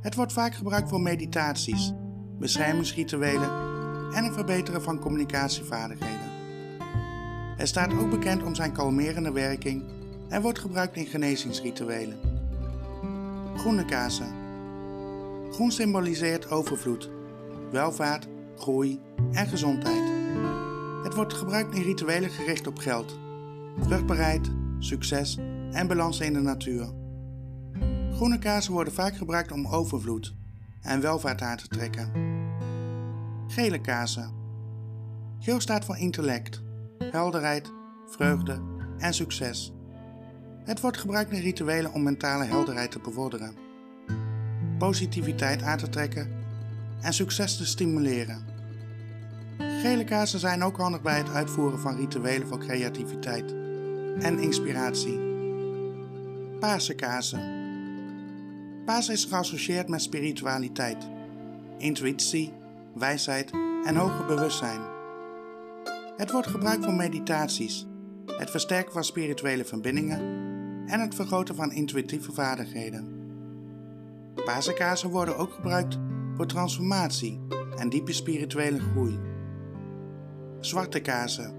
Het 0.00 0.14
wordt 0.14 0.32
vaak 0.32 0.54
gebruikt 0.54 0.88
voor 0.88 1.00
meditaties, 1.00 1.92
beschermingsrituelen 2.38 3.50
en 4.14 4.24
het 4.24 4.34
verbeteren 4.34 4.82
van 4.82 4.98
communicatievaardigheden. 4.98 6.30
Het 7.56 7.68
staat 7.68 7.92
ook 7.92 8.10
bekend 8.10 8.42
om 8.42 8.54
zijn 8.54 8.72
kalmerende 8.72 9.32
werking 9.32 9.84
en 10.28 10.42
wordt 10.42 10.58
gebruikt 10.58 10.96
in 10.96 11.06
genezingsrituelen. 11.06 12.18
Groene 13.56 13.84
kazen. 13.84 14.43
Groen 15.54 15.72
symboliseert 15.72 16.50
overvloed, 16.50 17.10
welvaart, 17.70 18.28
groei 18.56 19.00
en 19.32 19.46
gezondheid. 19.46 20.12
Het 21.02 21.14
wordt 21.14 21.34
gebruikt 21.34 21.74
in 21.74 21.82
rituelen 21.82 22.30
gericht 22.30 22.66
op 22.66 22.78
geld, 22.78 23.18
vruchtbaarheid, 23.80 24.50
succes 24.78 25.38
en 25.70 25.86
balans 25.86 26.20
in 26.20 26.32
de 26.32 26.40
natuur. 26.40 26.92
Groene 28.12 28.38
kazen 28.38 28.72
worden 28.72 28.92
vaak 28.92 29.16
gebruikt 29.16 29.52
om 29.52 29.66
overvloed 29.66 30.34
en 30.80 31.00
welvaart 31.00 31.40
aan 31.40 31.56
te 31.56 31.68
trekken. 31.68 32.12
Gele 33.46 33.80
kazen. 33.80 34.32
Geel 35.38 35.60
staat 35.60 35.84
voor 35.84 35.96
intellect, 35.96 36.62
helderheid, 36.98 37.72
vreugde 38.06 38.62
en 38.98 39.14
succes. 39.14 39.72
Het 40.64 40.80
wordt 40.80 40.98
gebruikt 40.98 41.32
in 41.32 41.40
rituelen 41.40 41.92
om 41.92 42.02
mentale 42.02 42.44
helderheid 42.44 42.90
te 42.90 42.98
bevorderen, 42.98 43.63
positiviteit 44.78 45.62
aan 45.62 45.78
te 45.78 45.88
trekken 45.88 46.30
en 47.00 47.12
succes 47.12 47.56
te 47.56 47.66
stimuleren. 47.66 48.44
Gele 49.58 50.04
kaarsen 50.04 50.38
zijn 50.38 50.62
ook 50.62 50.76
handig 50.76 51.02
bij 51.02 51.18
het 51.18 51.30
uitvoeren 51.30 51.80
van 51.80 51.96
rituelen 51.96 52.48
voor 52.48 52.58
creativiteit 52.58 53.54
en 54.18 54.38
inspiratie. 54.38 55.18
Paarse 56.60 56.94
kaarsen. 56.94 57.62
Paas 58.84 59.08
is 59.08 59.24
geassocieerd 59.24 59.88
met 59.88 60.02
spiritualiteit, 60.02 61.08
intuïtie, 61.78 62.52
wijsheid 62.94 63.50
en 63.84 63.96
hoger 63.96 64.26
bewustzijn. 64.26 64.80
Het 66.16 66.30
wordt 66.30 66.48
gebruikt 66.48 66.84
voor 66.84 66.94
meditaties, 66.94 67.86
het 68.26 68.50
versterken 68.50 68.92
van 68.92 69.04
spirituele 69.04 69.64
verbindingen 69.64 70.20
en 70.86 71.00
het 71.00 71.14
vergroten 71.14 71.54
van 71.54 71.72
intuïtieve 71.72 72.32
vaardigheden. 72.32 73.23
Pasenkazen 74.44 75.10
worden 75.10 75.38
ook 75.38 75.52
gebruikt 75.52 75.98
voor 76.36 76.46
transformatie 76.46 77.40
en 77.76 77.88
diepe 77.88 78.12
spirituele 78.12 78.80
groei. 78.80 79.18
Zwarte 80.60 81.00
kazen. 81.00 81.54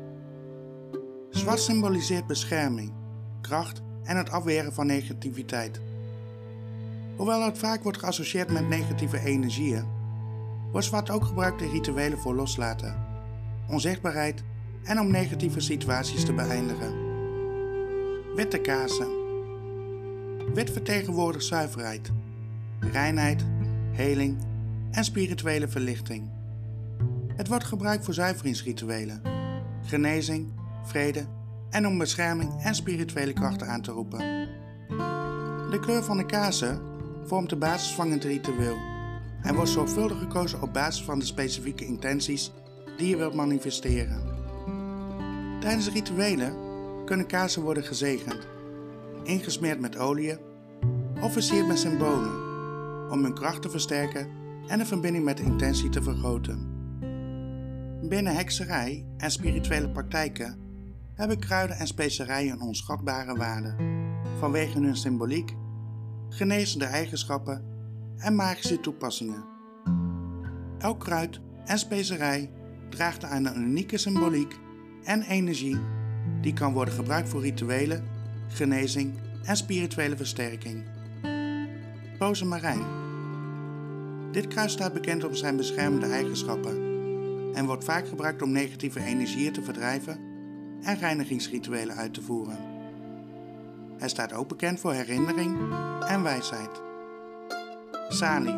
Zwart 1.29 1.59
symboliseert 1.59 2.27
bescherming, 2.27 2.93
kracht 3.41 3.81
en 4.03 4.17
het 4.17 4.29
afweren 4.29 4.73
van 4.73 4.85
negativiteit. 4.85 5.81
Hoewel 7.15 7.45
het 7.45 7.57
vaak 7.57 7.83
wordt 7.83 7.97
geassocieerd 7.97 8.51
met 8.51 8.69
negatieve 8.69 9.19
energieën, 9.19 9.85
wordt 10.71 10.87
zwart 10.87 11.09
ook 11.09 11.25
gebruikt 11.25 11.61
in 11.61 11.69
rituelen 11.69 12.19
voor 12.19 12.35
loslaten, 12.35 13.05
onzichtbaarheid 13.69 14.43
en 14.83 14.99
om 14.99 15.11
negatieve 15.11 15.59
situaties 15.59 16.25
te 16.25 16.33
beëindigen. 16.33 16.93
Witte 18.35 18.57
kazen. 18.57 19.23
Wit 20.53 20.69
vertegenwoordigt 20.69 21.45
zuiverheid, 21.45 22.11
reinheid, 22.91 23.45
heling 23.91 24.37
en 24.91 25.03
spirituele 25.03 25.67
verlichting. 25.67 26.29
Het 27.35 27.47
wordt 27.47 27.63
gebruikt 27.63 28.05
voor 28.05 28.13
zuiveringsrituelen, 28.13 29.21
genezing, 29.83 30.53
vrede 30.83 31.25
en 31.69 31.87
om 31.87 31.97
bescherming 31.97 32.61
en 32.61 32.75
spirituele 32.75 33.33
krachten 33.33 33.67
aan 33.67 33.81
te 33.81 33.91
roepen. 33.91 34.19
De 35.71 35.77
kleur 35.81 36.03
van 36.03 36.17
de 36.17 36.25
kazen 36.25 36.81
vormt 37.25 37.49
de 37.49 37.55
basis 37.55 37.91
van 37.93 38.11
het 38.11 38.23
ritueel 38.23 38.77
en 39.41 39.55
wordt 39.55 39.69
zorgvuldig 39.69 40.19
gekozen 40.19 40.61
op 40.61 40.73
basis 40.73 41.03
van 41.03 41.19
de 41.19 41.25
specifieke 41.25 41.85
intenties 41.85 42.51
die 42.97 43.07
je 43.07 43.17
wilt 43.17 43.33
manifesteren. 43.33 44.21
Tijdens 45.59 45.89
rituelen 45.89 46.55
kunnen 47.05 47.27
kazen 47.27 47.61
worden 47.61 47.83
gezegend, 47.83 48.47
ingesmeerd 49.23 49.79
met 49.79 49.97
olie 49.97 50.37
of 51.21 51.33
versierd 51.33 51.67
met 51.67 51.79
symbolen 51.79 52.44
om 53.09 53.23
hun 53.23 53.33
kracht 53.33 53.61
te 53.61 53.69
versterken 53.69 54.29
en 54.67 54.77
de 54.77 54.85
verbinding 54.85 55.23
met 55.23 55.37
de 55.37 55.43
intentie 55.43 55.89
te 55.89 56.03
vergroten. 56.03 56.73
Binnen 58.01 58.35
hekserij 58.35 59.05
en 59.17 59.31
spirituele 59.31 59.89
praktijken 59.89 60.57
hebben 61.13 61.39
kruiden 61.39 61.77
en 61.77 61.87
specerijen 61.87 62.53
een 62.53 62.61
onschatbare 62.61 63.35
waarde 63.35 63.75
vanwege 64.39 64.79
hun 64.79 64.97
symboliek, 64.97 65.55
genezende 66.29 66.85
eigenschappen 66.85 67.63
en 68.17 68.35
magische 68.35 68.79
toepassingen. 68.79 69.45
Elk 70.77 70.99
kruid 70.99 71.39
en 71.65 71.79
specerij 71.79 72.51
draagt 72.89 73.23
aan 73.23 73.45
een 73.45 73.61
unieke 73.61 73.97
symboliek 73.97 74.59
en 75.03 75.21
energie 75.21 75.77
die 76.41 76.53
kan 76.53 76.73
worden 76.73 76.93
gebruikt 76.93 77.29
voor 77.29 77.41
rituelen, 77.41 78.07
genezing 78.47 79.13
en 79.43 79.57
spirituele 79.57 80.17
versterking. 80.17 80.94
Rozemarijn. 82.19 82.83
Dit 84.31 84.47
kruid 84.47 84.71
staat 84.71 84.93
bekend 84.93 85.23
om 85.23 85.35
zijn 85.35 85.57
beschermende 85.57 86.05
eigenschappen 86.05 86.93
en 87.53 87.65
wordt 87.65 87.83
vaak 87.83 88.07
gebruikt 88.07 88.41
om 88.41 88.51
negatieve 88.51 88.99
energieën 88.99 89.53
te 89.53 89.61
verdrijven 89.61 90.19
en 90.81 90.97
reinigingsrituelen 90.97 91.95
uit 91.95 92.13
te 92.13 92.21
voeren. 92.21 92.57
Hij 93.97 94.09
staat 94.09 94.33
ook 94.33 94.47
bekend 94.47 94.79
voor 94.79 94.93
herinnering 94.93 95.57
en 96.07 96.23
wijsheid. 96.23 96.81
Sali. 98.09 98.55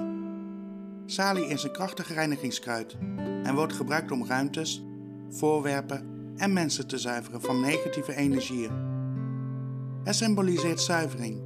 Sali 1.05 1.41
is 1.41 1.63
een 1.63 1.71
krachtig 1.71 2.13
reinigingskruid 2.13 2.97
en 3.43 3.55
wordt 3.55 3.73
gebruikt 3.73 4.11
om 4.11 4.25
ruimtes, 4.25 4.83
voorwerpen 5.29 6.05
en 6.35 6.53
mensen 6.53 6.87
te 6.87 6.97
zuiveren 6.97 7.41
van 7.41 7.61
negatieve 7.61 8.15
energieën. 8.15 8.71
Het 10.03 10.15
symboliseert 10.15 10.81
zuivering, 10.81 11.41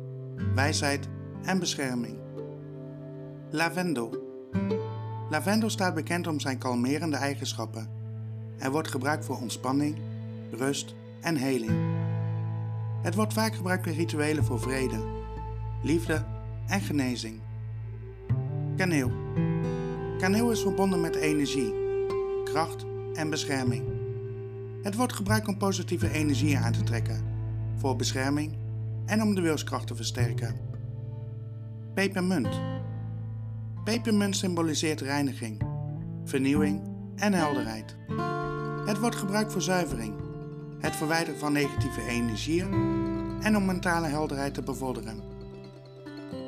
wijsheid 0.55 1.09
en 1.43 1.59
bescherming. 1.59 2.17
Lavendel. 3.49 4.29
Lavendel 5.29 5.69
staat 5.69 5.93
bekend 5.93 6.27
om 6.27 6.39
zijn 6.39 6.57
kalmerende 6.57 7.17
eigenschappen. 7.17 7.89
Hij 8.57 8.71
wordt 8.71 8.87
gebruikt 8.87 9.25
voor 9.25 9.37
ontspanning, 9.37 9.97
rust 10.51 10.95
en 11.21 11.35
heling. 11.35 11.71
Het 13.01 13.15
wordt 13.15 13.33
vaak 13.33 13.55
gebruikt 13.55 13.87
in 13.87 13.93
rituelen 13.93 14.43
voor 14.43 14.59
vrede, 14.59 14.99
liefde 15.83 16.25
en 16.67 16.81
genezing. 16.81 17.39
Kaneel. 18.75 19.11
Kaneel 20.17 20.51
is 20.51 20.61
verbonden 20.61 21.01
met 21.01 21.15
energie, 21.15 21.73
kracht 22.43 22.85
en 23.13 23.29
bescherming. 23.29 23.83
Het 24.81 24.95
wordt 24.95 25.13
gebruikt 25.13 25.47
om 25.47 25.57
positieve 25.57 26.11
energieën 26.11 26.57
aan 26.57 26.71
te 26.71 26.83
trekken, 26.83 27.23
voor 27.75 27.95
bescherming 27.95 28.53
en 29.05 29.21
om 29.21 29.35
de 29.35 29.41
wilskracht 29.41 29.87
te 29.87 29.95
versterken. 29.95 30.70
Pepermunt. 31.93 32.61
Pepermunt 33.83 34.35
symboliseert 34.35 35.01
reiniging, 35.01 35.61
vernieuwing 36.25 36.81
en 37.15 37.33
helderheid. 37.33 37.95
Het 38.85 38.99
wordt 38.99 39.15
gebruikt 39.15 39.51
voor 39.51 39.61
zuivering, 39.61 40.13
het 40.79 40.95
verwijderen 40.95 41.39
van 41.39 41.51
negatieve 41.51 42.01
energieën 42.07 42.73
en 43.41 43.55
om 43.55 43.65
mentale 43.65 44.07
helderheid 44.07 44.53
te 44.53 44.61
bevorderen. 44.61 45.21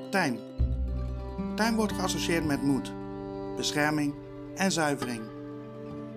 Tijm. 0.10 0.38
Tijm 1.56 1.76
wordt 1.76 1.94
geassocieerd 1.94 2.46
met 2.46 2.62
moed, 2.62 2.94
bescherming 3.56 4.14
en 4.56 4.72
zuivering. 4.72 5.22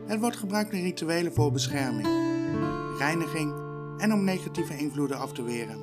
Het 0.06 0.20
wordt 0.20 0.36
gebruikt 0.36 0.72
in 0.72 0.82
rituelen 0.82 1.32
voor 1.32 1.52
bescherming, 1.52 2.08
reiniging 2.98 3.54
en 3.98 4.12
om 4.12 4.24
negatieve 4.24 4.76
invloeden 4.76 5.18
af 5.18 5.32
te 5.32 5.42
weren. 5.42 5.78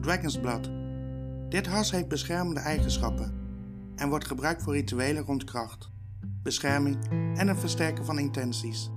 Dragon's 0.00 0.40
Blood. 0.40 0.83
Dit 1.54 1.66
has 1.66 1.90
heeft 1.90 2.08
beschermende 2.08 2.60
eigenschappen 2.60 3.34
en 3.96 4.08
wordt 4.08 4.26
gebruikt 4.26 4.62
voor 4.62 4.72
rituelen 4.72 5.24
rond 5.24 5.44
kracht, 5.44 5.90
bescherming 6.42 6.96
en 7.10 7.48
het 7.48 7.60
versterken 7.60 8.04
van 8.04 8.18
intenties. 8.18 8.90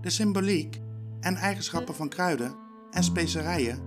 De 0.00 0.10
symboliek 0.10 0.80
en 1.20 1.36
eigenschappen 1.36 1.94
van 1.94 2.08
kruiden 2.08 2.54
en 2.90 3.04
specerijen 3.04 3.78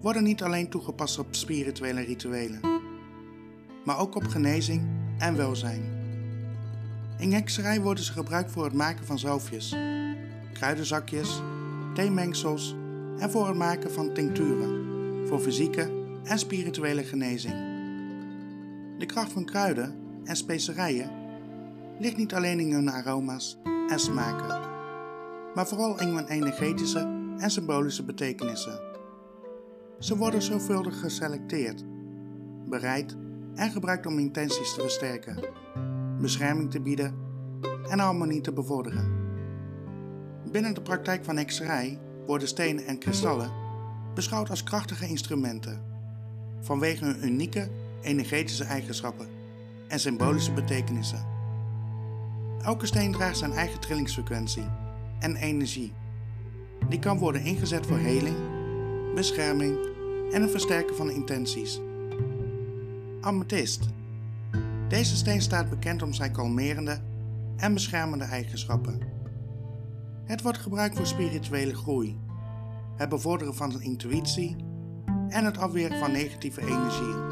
worden 0.00 0.22
niet 0.22 0.42
alleen 0.42 0.70
toegepast 0.70 1.18
op 1.18 1.26
spirituele 1.30 2.00
rituelen, 2.00 2.60
maar 3.84 3.98
ook 3.98 4.14
op 4.14 4.26
genezing 4.26 4.88
en 5.18 5.36
welzijn. 5.36 5.82
In 7.18 7.32
hekserij 7.32 7.80
worden 7.80 8.04
ze 8.04 8.12
gebruikt 8.12 8.50
voor 8.50 8.64
het 8.64 8.74
maken 8.74 9.06
van 9.06 9.18
zalfjes, 9.18 9.76
kruidenzakjes, 10.52 11.42
theemengsels 11.94 12.76
en 13.18 13.30
voor 13.30 13.46
het 13.46 13.56
maken 13.56 13.92
van 13.92 14.14
tincturen 14.14 14.88
voor 15.28 15.40
fysieke 15.40 15.99
en 16.24 16.38
spirituele 16.38 17.04
genezing. 17.04 17.54
De 18.98 19.06
kracht 19.06 19.32
van 19.32 19.44
kruiden 19.44 19.94
en 20.24 20.36
specerijen 20.36 21.10
ligt 21.98 22.16
niet 22.16 22.34
alleen 22.34 22.60
in 22.60 22.72
hun 22.72 22.90
aroma's 22.90 23.58
en 23.88 23.98
smaken, 23.98 24.60
maar 25.54 25.66
vooral 25.66 26.00
in 26.00 26.08
hun 26.08 26.26
energetische 26.26 26.98
en 27.38 27.50
symbolische 27.50 28.04
betekenissen. 28.04 28.80
Ze 29.98 30.16
worden 30.16 30.42
zorgvuldig 30.42 31.00
geselecteerd, 31.00 31.84
bereid 32.68 33.16
en 33.54 33.70
gebruikt 33.70 34.06
om 34.06 34.18
intenties 34.18 34.74
te 34.74 34.80
versterken, 34.80 35.44
bescherming 36.20 36.70
te 36.70 36.80
bieden 36.80 37.14
en 37.90 37.98
harmonie 37.98 38.40
te 38.40 38.52
bevorderen. 38.52 39.18
Binnen 40.50 40.74
de 40.74 40.82
praktijk 40.82 41.24
van 41.24 41.36
hekserij 41.36 41.98
worden 42.26 42.48
stenen 42.48 42.86
en 42.86 42.98
kristallen 42.98 43.50
beschouwd 44.14 44.50
als 44.50 44.62
krachtige 44.62 45.06
instrumenten 45.06 45.89
vanwege 46.60 47.04
hun 47.04 47.24
unieke 47.24 47.68
energetische 48.02 48.64
eigenschappen 48.64 49.28
en 49.88 50.00
symbolische 50.00 50.52
betekenissen. 50.52 51.26
Elke 52.62 52.86
steen 52.86 53.12
draagt 53.12 53.38
zijn 53.38 53.52
eigen 53.52 53.80
trillingsfrequentie 53.80 54.64
en 55.18 55.36
energie. 55.36 55.92
Die 56.88 56.98
kan 56.98 57.18
worden 57.18 57.42
ingezet 57.42 57.86
voor 57.86 57.98
heling, 57.98 58.36
bescherming 59.14 59.78
en 60.32 60.42
het 60.42 60.50
versterken 60.50 60.96
van 60.96 61.10
intenties. 61.10 61.80
Amethyst. 63.20 63.88
Deze 64.88 65.16
steen 65.16 65.42
staat 65.42 65.70
bekend 65.70 66.02
om 66.02 66.12
zijn 66.12 66.32
kalmerende 66.32 66.98
en 67.56 67.72
beschermende 67.74 68.24
eigenschappen. 68.24 68.98
Het 70.24 70.42
wordt 70.42 70.58
gebruikt 70.58 70.96
voor 70.96 71.06
spirituele 71.06 71.74
groei, 71.74 72.18
het 72.96 73.08
bevorderen 73.08 73.54
van 73.54 73.72
zijn 73.72 73.84
intuïtie 73.84 74.56
en 75.30 75.44
het 75.44 75.58
afweren 75.58 75.98
van 75.98 76.12
negatieve 76.12 76.60
energieën. 76.60 77.28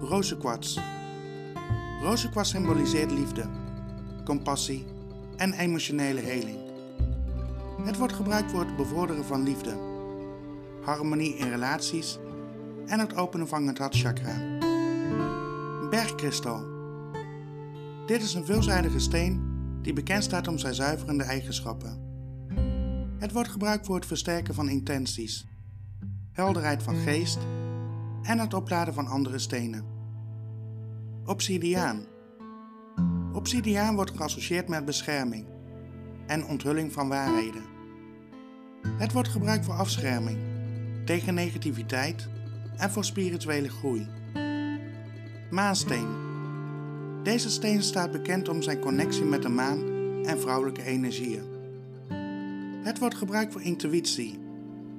Rozenkwarts. 0.00 0.80
Rozenkwarts 2.02 2.50
symboliseert 2.50 3.10
liefde, 3.10 3.44
compassie 4.24 4.86
en 5.36 5.52
emotionele 5.52 6.20
heling. 6.20 6.58
Het 7.84 7.96
wordt 7.96 8.12
gebruikt 8.12 8.50
voor 8.50 8.60
het 8.60 8.76
bevorderen 8.76 9.24
van 9.24 9.42
liefde, 9.42 9.76
harmonie 10.82 11.36
in 11.36 11.48
relaties 11.48 12.18
en 12.86 12.98
het 12.98 13.16
openen 13.16 13.48
van 13.48 13.66
het 13.66 13.78
hartchakra. 13.78 14.58
Bergkristal. 15.90 16.64
Dit 18.06 18.22
is 18.22 18.34
een 18.34 18.44
veelzijdige 18.44 18.98
steen 18.98 19.48
die 19.82 19.92
bekend 19.92 20.24
staat 20.24 20.48
om 20.48 20.58
zijn 20.58 20.74
zuiverende 20.74 21.24
eigenschappen. 21.24 22.08
Het 23.18 23.32
wordt 23.32 23.48
gebruikt 23.48 23.86
voor 23.86 23.94
het 23.94 24.06
versterken 24.06 24.54
van 24.54 24.68
intenties, 24.68 25.46
helderheid 26.40 26.82
van 26.82 26.96
geest 26.96 27.38
en 28.22 28.38
het 28.38 28.54
opladen 28.54 28.94
van 28.94 29.06
andere 29.06 29.38
stenen. 29.38 29.84
Obsidiaan. 31.24 32.04
Obsidiaan 33.32 33.94
wordt 33.94 34.16
geassocieerd 34.16 34.68
met 34.68 34.84
bescherming 34.84 35.46
en 36.26 36.44
onthulling 36.44 36.92
van 36.92 37.08
waarheden. 37.08 37.62
Het 38.96 39.12
wordt 39.12 39.28
gebruikt 39.28 39.64
voor 39.64 39.74
afscherming, 39.74 40.38
tegen 41.04 41.34
negativiteit 41.34 42.28
en 42.76 42.90
voor 42.90 43.04
spirituele 43.04 43.68
groei. 43.68 44.08
Maansteen. 45.50 46.08
Deze 47.22 47.50
steen 47.50 47.82
staat 47.82 48.10
bekend 48.10 48.48
om 48.48 48.62
zijn 48.62 48.80
connectie 48.80 49.24
met 49.24 49.42
de 49.42 49.48
maan 49.48 49.78
en 50.24 50.40
vrouwelijke 50.40 50.82
energieën. 50.82 51.44
Het 52.82 52.98
wordt 52.98 53.16
gebruikt 53.16 53.52
voor 53.52 53.62
intuïtie, 53.62 54.38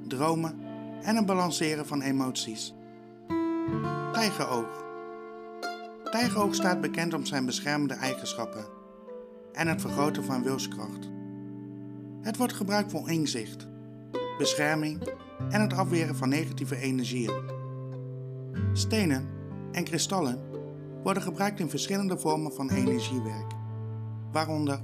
dromen 0.07 0.60
en 1.03 1.15
het 1.15 1.25
balanceren 1.25 1.87
van 1.87 2.01
emoties. 2.01 2.73
Tijgeroog. 4.13 4.83
Tijgeroog 6.03 6.55
staat 6.55 6.81
bekend 6.81 7.13
om 7.13 7.25
zijn 7.25 7.45
beschermende 7.45 7.93
eigenschappen 7.93 8.65
en 9.53 9.67
het 9.67 9.81
vergroten 9.81 10.23
van 10.23 10.43
wilskracht. 10.43 11.09
Het 12.21 12.37
wordt 12.37 12.53
gebruikt 12.53 12.91
voor 12.91 13.09
inzicht, 13.09 13.67
bescherming 14.37 15.13
en 15.49 15.61
het 15.61 15.73
afweren 15.73 16.15
van 16.15 16.29
negatieve 16.29 16.75
energieën. 16.75 17.41
Stenen 18.73 19.29
en 19.71 19.83
kristallen 19.83 20.39
worden 21.03 21.23
gebruikt 21.23 21.59
in 21.59 21.69
verschillende 21.69 22.17
vormen 22.17 22.53
van 22.53 22.69
energiewerk, 22.69 23.51
waaronder 24.31 24.81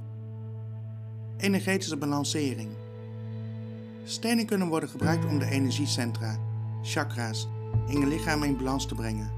energetische 1.36 1.96
balancering. 1.96 2.70
Stenen 4.08 4.46
kunnen 4.46 4.68
worden 4.68 4.88
gebruikt 4.88 5.24
om 5.24 5.38
de 5.38 5.50
energiecentra, 5.50 6.36
chakra's, 6.82 7.48
in 7.86 8.00
je 8.00 8.06
lichaam 8.06 8.42
in 8.42 8.56
balans 8.56 8.86
te 8.86 8.94
brengen, 8.94 9.30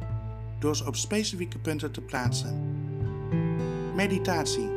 door 0.59 0.77
ze 0.77 0.87
op 0.87 0.97
specifieke 0.97 1.59
punten 1.59 1.93
te 1.93 2.01
plaatsen. 2.01 2.61
Meditatie. 3.95 4.69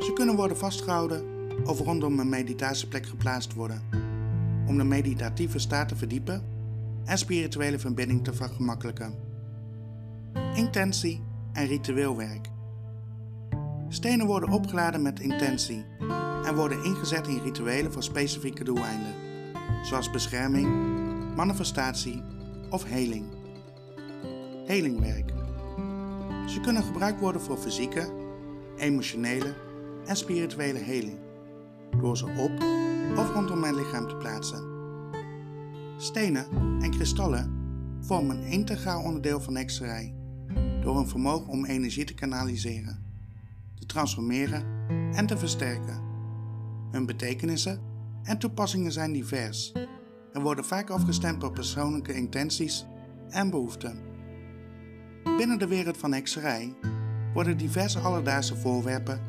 Ze 0.00 0.10
kunnen 0.14 0.36
worden 0.36 0.56
vastgehouden 0.56 1.24
of 1.64 1.80
rondom 1.80 2.18
een 2.18 2.28
meditatieplek 2.28 3.06
geplaatst 3.06 3.54
worden, 3.54 3.82
om 4.66 4.78
de 4.78 4.84
meditatieve 4.84 5.58
staat 5.58 5.88
te 5.88 5.96
verdiepen 5.96 6.42
en 7.04 7.18
spirituele 7.18 7.78
verbinding 7.78 8.24
te 8.24 8.34
vergemakkelijken. 8.34 9.14
Intentie 10.54 11.22
en 11.52 11.66
ritueel 11.66 12.16
werk. 12.16 12.48
Stenen 13.88 14.26
worden 14.26 14.48
opgeladen 14.48 15.02
met 15.02 15.20
intentie 15.20 15.84
en 16.44 16.54
worden 16.54 16.84
ingezet 16.84 17.26
in 17.26 17.38
rituelen 17.38 17.92
voor 17.92 18.02
specifieke 18.02 18.64
doeleinden, 18.64 19.14
zoals 19.82 20.10
bescherming, 20.10 20.68
manifestatie 21.36 22.22
of 22.70 22.84
heling. 22.84 23.24
Helingwerk. 24.66 25.32
Ze 26.46 26.60
kunnen 26.60 26.82
gebruikt 26.82 27.20
worden 27.20 27.40
voor 27.40 27.58
fysieke, 27.58 28.12
emotionele 28.76 29.54
en 30.06 30.16
spirituele 30.16 30.78
heling, 30.78 31.18
door 32.00 32.16
ze 32.16 32.24
op 32.24 32.64
of 33.18 33.32
rondom 33.32 33.60
mijn 33.60 33.74
lichaam 33.74 34.08
te 34.08 34.16
plaatsen. 34.16 34.64
Stenen 35.96 36.46
en 36.80 36.90
kristallen 36.90 37.64
vormen 38.00 38.36
een 38.36 38.50
integraal 38.50 39.02
onderdeel 39.02 39.40
van 39.40 39.56
hekserij, 39.56 40.14
door 40.82 40.96
hun 40.96 41.08
vermogen 41.08 41.48
om 41.48 41.64
energie 41.64 42.04
te 42.04 42.14
kanaliseren, 42.14 43.05
te 43.78 43.86
transformeren 43.86 44.64
en 45.12 45.26
te 45.26 45.38
versterken. 45.38 46.00
Hun 46.90 47.06
betekenissen 47.06 47.80
en 48.22 48.38
toepassingen 48.38 48.92
zijn 48.92 49.12
divers 49.12 49.72
en 50.32 50.42
worden 50.42 50.64
vaak 50.64 50.90
afgestemd 50.90 51.44
op 51.44 51.54
persoonlijke 51.54 52.14
intenties 52.14 52.86
en 53.28 53.50
behoeften. 53.50 53.98
Binnen 55.36 55.58
de 55.58 55.66
wereld 55.66 55.96
van 55.96 56.12
hekserij 56.12 56.74
worden 57.32 57.56
diverse 57.56 57.98
alledaagse 57.98 58.56
voorwerpen 58.56 59.20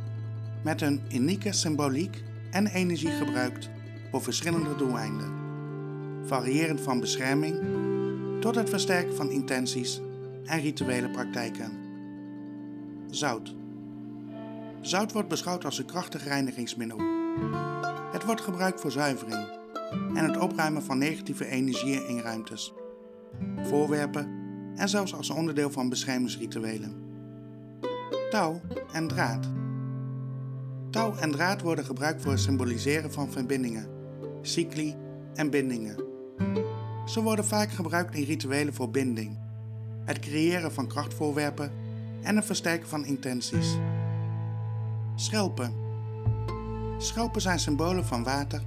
met 0.63 0.79
hun 0.79 1.01
unieke 1.13 1.51
symboliek 1.51 2.23
en 2.51 2.67
energie 2.67 3.11
gebruikt 3.11 3.69
voor 4.11 4.21
verschillende 4.21 4.75
doeleinden, 4.75 5.31
variërend 6.25 6.81
van 6.81 6.99
bescherming 6.99 7.59
tot 8.39 8.55
het 8.55 8.69
versterken 8.69 9.15
van 9.15 9.29
intenties 9.29 10.01
en 10.45 10.59
rituele 10.59 11.09
praktijken. 11.09 11.71
Zout. 13.09 13.55
Zout 14.81 15.11
wordt 15.11 15.27
beschouwd 15.27 15.65
als 15.65 15.77
een 15.77 15.85
krachtig 15.85 16.23
reinigingsmiddel. 16.23 16.99
Het 18.11 18.25
wordt 18.25 18.41
gebruikt 18.41 18.81
voor 18.81 18.91
zuivering 18.91 19.47
en 19.91 20.25
het 20.25 20.37
opruimen 20.37 20.83
van 20.83 20.97
negatieve 20.97 21.45
energieën 21.45 22.07
in 22.07 22.19
ruimtes, 22.19 22.73
voorwerpen 23.61 24.45
en 24.75 24.89
zelfs 24.89 25.13
als 25.13 25.29
onderdeel 25.29 25.71
van 25.71 25.89
beschermingsrituelen. 25.89 26.95
Touw 28.29 28.61
en 28.93 29.07
draad. 29.07 29.49
Touw 30.91 31.15
en 31.15 31.31
draad 31.31 31.61
worden 31.61 31.85
gebruikt 31.85 32.21
voor 32.21 32.31
het 32.31 32.41
symboliseren 32.41 33.11
van 33.11 33.31
verbindingen, 33.31 33.89
cycli 34.41 34.95
en 35.33 35.49
bindingen. 35.49 35.95
Ze 37.05 37.21
worden 37.21 37.45
vaak 37.45 37.71
gebruikt 37.71 38.15
in 38.15 38.23
rituelen 38.23 38.73
voor 38.73 38.91
binding, 38.91 39.39
het 40.05 40.19
creëren 40.19 40.73
van 40.73 40.87
krachtvoorwerpen 40.87 41.71
en 42.21 42.35
het 42.35 42.45
versterken 42.45 42.87
van 42.87 43.05
intenties. 43.05 43.77
Schelpen. 45.19 45.73
Schelpen 46.97 47.41
zijn 47.41 47.59
symbolen 47.59 48.05
van 48.05 48.23
water 48.23 48.61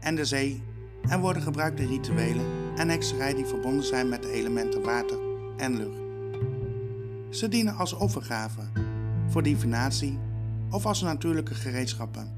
en 0.00 0.14
de 0.14 0.24
zee 0.24 0.62
en 1.08 1.20
worden 1.20 1.42
gebruikt 1.42 1.80
in 1.80 1.86
rituelen 1.86 2.46
en 2.76 2.88
hekserij 2.88 3.34
die 3.34 3.46
verbonden 3.46 3.84
zijn 3.84 4.08
met 4.08 4.22
de 4.22 4.30
elementen 4.30 4.82
water 4.82 5.18
en 5.56 5.76
lucht. 5.76 5.98
Ze 7.36 7.48
dienen 7.48 7.76
als 7.76 7.92
offergaven, 7.92 8.70
voor 9.28 9.42
divinatie 9.42 10.18
of 10.70 10.86
als 10.86 11.02
natuurlijke 11.02 11.54
gereedschappen. 11.54 12.34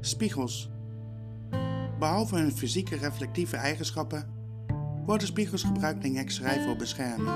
Spiegels. 0.00 0.70
Behalve 1.98 2.36
hun 2.36 2.52
fysieke 2.52 2.96
reflectieve 2.96 3.56
eigenschappen, 3.56 4.28
worden 5.06 5.26
spiegels 5.26 5.62
gebruikt 5.62 6.04
in 6.04 6.16
hekserij 6.16 6.62
voor 6.64 6.76
bescherming, 6.76 7.30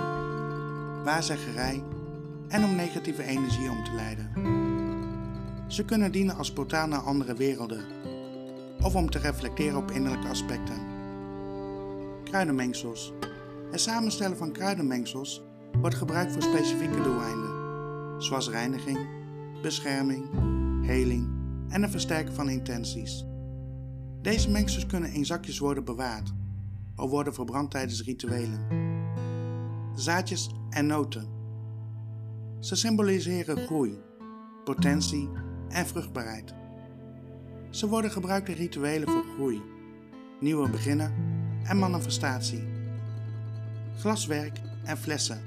waarzeggerij 1.05 1.83
en 2.49 2.65
om 2.65 2.75
negatieve 2.75 3.23
energie 3.23 3.71
om 3.71 3.85
te 3.85 3.93
leiden. 3.93 4.64
Ze 5.67 5.85
kunnen 5.85 6.13
dienen 6.13 6.37
als 6.37 6.53
portaal 6.53 6.89
naar 6.89 7.01
andere 7.01 7.35
werelden 7.35 7.85
of 8.83 8.95
om 8.95 9.11
te 9.11 9.19
reflecteren 9.19 9.77
op 9.79 9.91
innerlijke 9.91 10.29
aspecten. 10.29 10.77
Kruidenmengsels. 12.25 13.13
Het 13.71 13.81
samenstellen 13.81 14.37
van 14.37 14.53
kruidenmengsels 14.53 15.43
wordt 15.81 15.97
gebruikt 15.97 16.33
voor 16.33 16.43
specifieke 16.43 17.03
doeleinden, 17.03 17.53
zoals 18.23 18.49
reiniging, 18.49 18.99
bescherming, 19.63 20.25
heling 20.87 21.29
en 21.69 21.83
het 21.83 21.91
versterken 21.91 22.35
van 22.35 22.49
intenties. 22.49 23.25
Deze 24.23 24.51
mengsels 24.51 24.87
kunnen 24.87 25.13
in 25.13 25.27
zakjes 25.27 25.59
worden 25.59 25.85
bewaard 25.85 26.33
of 26.97 27.11
worden 27.11 27.35
verbrand 27.35 27.71
tijdens 27.71 28.03
rituelen. 28.03 28.67
Zaadjes 29.95 30.51
en 30.71 30.87
noten. 30.87 31.29
Ze 32.61 32.77
symboliseren 32.77 33.67
groei, 33.67 33.99
potentie 34.65 35.29
en 35.69 35.87
vruchtbaarheid. 35.87 36.55
Ze 37.71 37.89
worden 37.89 38.11
gebruikt 38.11 38.49
in 38.49 38.55
rituelen 38.55 39.09
voor 39.09 39.25
groei, 39.35 39.63
nieuwe 40.41 40.71
beginnen 40.71 41.15
en 41.65 41.79
manifestatie. 41.79 42.65
Glaswerk 43.99 44.61
en 44.85 44.99
flessen. 44.99 45.41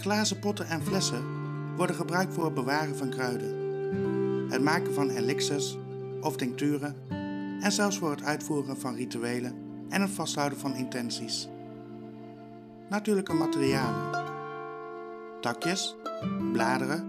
Glazen 0.00 0.38
potten 0.38 0.66
en 0.66 0.82
flessen 0.82 1.24
worden 1.76 1.96
gebruikt 1.96 2.34
voor 2.34 2.44
het 2.44 2.54
bewaren 2.54 2.96
van 2.96 3.10
kruiden, 3.10 3.54
het 4.50 4.62
maken 4.62 4.94
van 4.94 5.10
elixirs 5.10 5.76
of 6.20 6.36
tincturen 6.36 6.96
en 7.60 7.72
zelfs 7.72 7.98
voor 7.98 8.10
het 8.10 8.22
uitvoeren 8.22 8.80
van 8.80 8.94
rituelen 8.94 9.54
en 9.88 10.00
het 10.00 10.10
vasthouden 10.10 10.58
van 10.58 10.74
intenties. 10.74 11.48
Natuurlijke 12.88 13.32
materialen. 13.32 14.24
Takjes, 15.40 15.96
bladeren, 16.52 17.04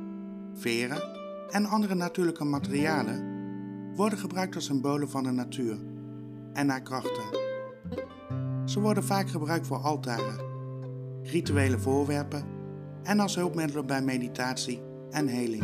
veren 0.54 1.25
en 1.50 1.66
andere 1.66 1.96
natuurlijke 1.96 2.44
materialen 2.44 3.34
worden 3.96 4.20
gebruikt 4.20 4.56
als 4.56 4.66
symbolen 4.66 5.10
van 5.10 5.24
de 5.24 5.32
natuur 5.32 5.78
en 6.54 6.70
haar 6.70 6.82
krachten. 6.82 7.24
Ze 8.66 8.80
worden 8.80 9.04
vaak 9.04 9.30
gebruikt 9.30 9.68
voor 9.68 9.78
altaren, 9.78 10.40
rituele 11.24 11.80
voorwerpen 11.80 12.44
en 13.04 13.20
als 13.20 13.36
hulpmiddelen 13.36 13.86
bij 13.86 14.02
meditatie 14.02 14.82
en 15.12 15.28
heling. 15.28 15.64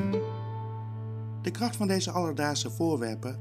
De 1.41 1.51
kracht 1.51 1.75
van 1.75 1.87
deze 1.87 2.11
alledaagse 2.11 2.69
voorwerpen 2.69 3.39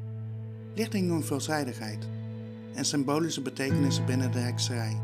ligt 0.74 0.94
in 0.94 1.08
hun 1.08 1.24
veelzijdigheid 1.24 2.08
en 2.74 2.84
symbolische 2.84 3.42
betekenissen 3.42 4.06
binnen 4.06 4.32
de 4.32 4.38
hekserij. 4.38 5.00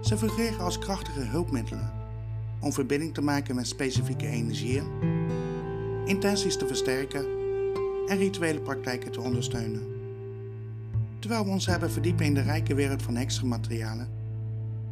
Ze 0.00 0.18
fungeren 0.18 0.64
als 0.64 0.78
krachtige 0.78 1.20
hulpmiddelen 1.20 1.92
om 2.60 2.72
verbinding 2.72 3.14
te 3.14 3.22
maken 3.22 3.54
met 3.54 3.66
specifieke 3.66 4.26
energieën, 4.26 4.86
intenties 6.04 6.56
te 6.56 6.66
versterken 6.66 7.26
en 8.06 8.16
rituele 8.16 8.60
praktijken 8.60 9.12
te 9.12 9.20
ondersteunen. 9.20 9.82
Terwijl 11.18 11.44
we 11.44 11.50
ons 11.50 11.66
hebben 11.66 11.90
verdiepen 11.90 12.24
in 12.24 12.34
de 12.34 12.40
rijke 12.40 12.74
wereld 12.74 13.02
van 13.02 13.16
heksenmaterialen, 13.16 14.08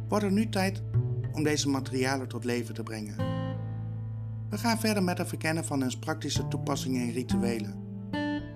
wordt 0.07 0.23
het 0.23 0.33
nu 0.33 0.49
tijd 0.49 0.81
om 1.33 1.43
deze 1.43 1.69
materialen 1.69 2.27
tot 2.27 2.43
leven 2.43 2.73
te 2.73 2.83
brengen. 2.83 3.15
We 4.49 4.57
gaan 4.57 4.79
verder 4.79 5.03
met 5.03 5.17
het 5.17 5.27
verkennen 5.27 5.65
van 5.65 5.81
hun 5.81 5.99
praktische 5.99 6.47
toepassingen 6.47 7.01
in 7.01 7.11
rituelen, 7.11 7.73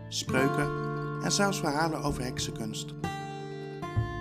spreuken 0.07 0.69
en 1.23 1.31
zelfs 1.31 1.59
verhalen 1.59 2.03
over 2.03 2.23
heksenkunst. 2.23 2.93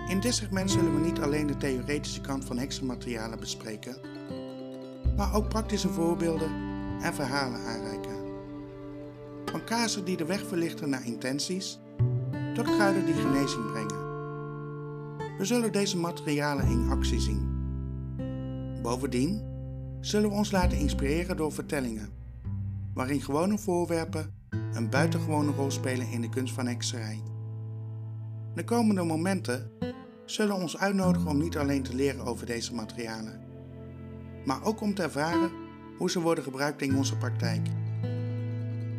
In 0.08 0.20
dit 0.20 0.34
segment 0.34 0.70
zullen 0.70 0.94
we 0.94 1.06
niet 1.06 1.20
alleen 1.20 1.46
de 1.46 1.56
theoretische 1.56 2.20
kant 2.20 2.44
van 2.44 2.58
heksenmaterialen 2.58 3.40
bespreken, 3.40 3.96
maar 5.16 5.34
ook 5.34 5.48
praktische 5.48 5.88
voorbeelden 5.88 6.50
en 7.02 7.14
verhalen 7.14 7.60
aanreiken. 7.60 8.05
Van 9.56 9.64
kaarsen 9.64 10.04
die 10.04 10.16
de 10.16 10.24
weg 10.24 10.46
verlichten 10.46 10.88
naar 10.88 11.06
intenties, 11.06 11.78
tot 12.54 12.64
kruiden 12.64 13.04
die 13.06 13.14
genezing 13.14 13.66
brengen. 13.66 14.04
We 15.38 15.44
zullen 15.44 15.72
deze 15.72 15.96
materialen 15.96 16.66
in 16.66 16.90
actie 16.90 17.20
zien. 17.20 17.48
Bovendien 18.82 19.42
zullen 20.00 20.30
we 20.30 20.36
ons 20.36 20.50
laten 20.50 20.78
inspireren 20.78 21.36
door 21.36 21.52
vertellingen, 21.52 22.10
waarin 22.94 23.22
gewone 23.22 23.58
voorwerpen 23.58 24.34
een 24.72 24.90
buitengewone 24.90 25.52
rol 25.52 25.70
spelen 25.70 26.10
in 26.10 26.20
de 26.20 26.28
kunst 26.28 26.54
van 26.54 26.66
hekserij. 26.66 27.22
De 28.54 28.64
komende 28.64 29.02
momenten 29.02 29.70
zullen 30.24 30.54
ons 30.56 30.78
uitnodigen 30.78 31.30
om 31.30 31.38
niet 31.38 31.56
alleen 31.56 31.82
te 31.82 31.94
leren 31.94 32.24
over 32.24 32.46
deze 32.46 32.74
materialen, 32.74 33.40
maar 34.44 34.64
ook 34.64 34.80
om 34.80 34.94
te 34.94 35.02
ervaren 35.02 35.50
hoe 35.98 36.10
ze 36.10 36.20
worden 36.20 36.44
gebruikt 36.44 36.82
in 36.82 36.96
onze 36.96 37.16
praktijk. 37.16 37.68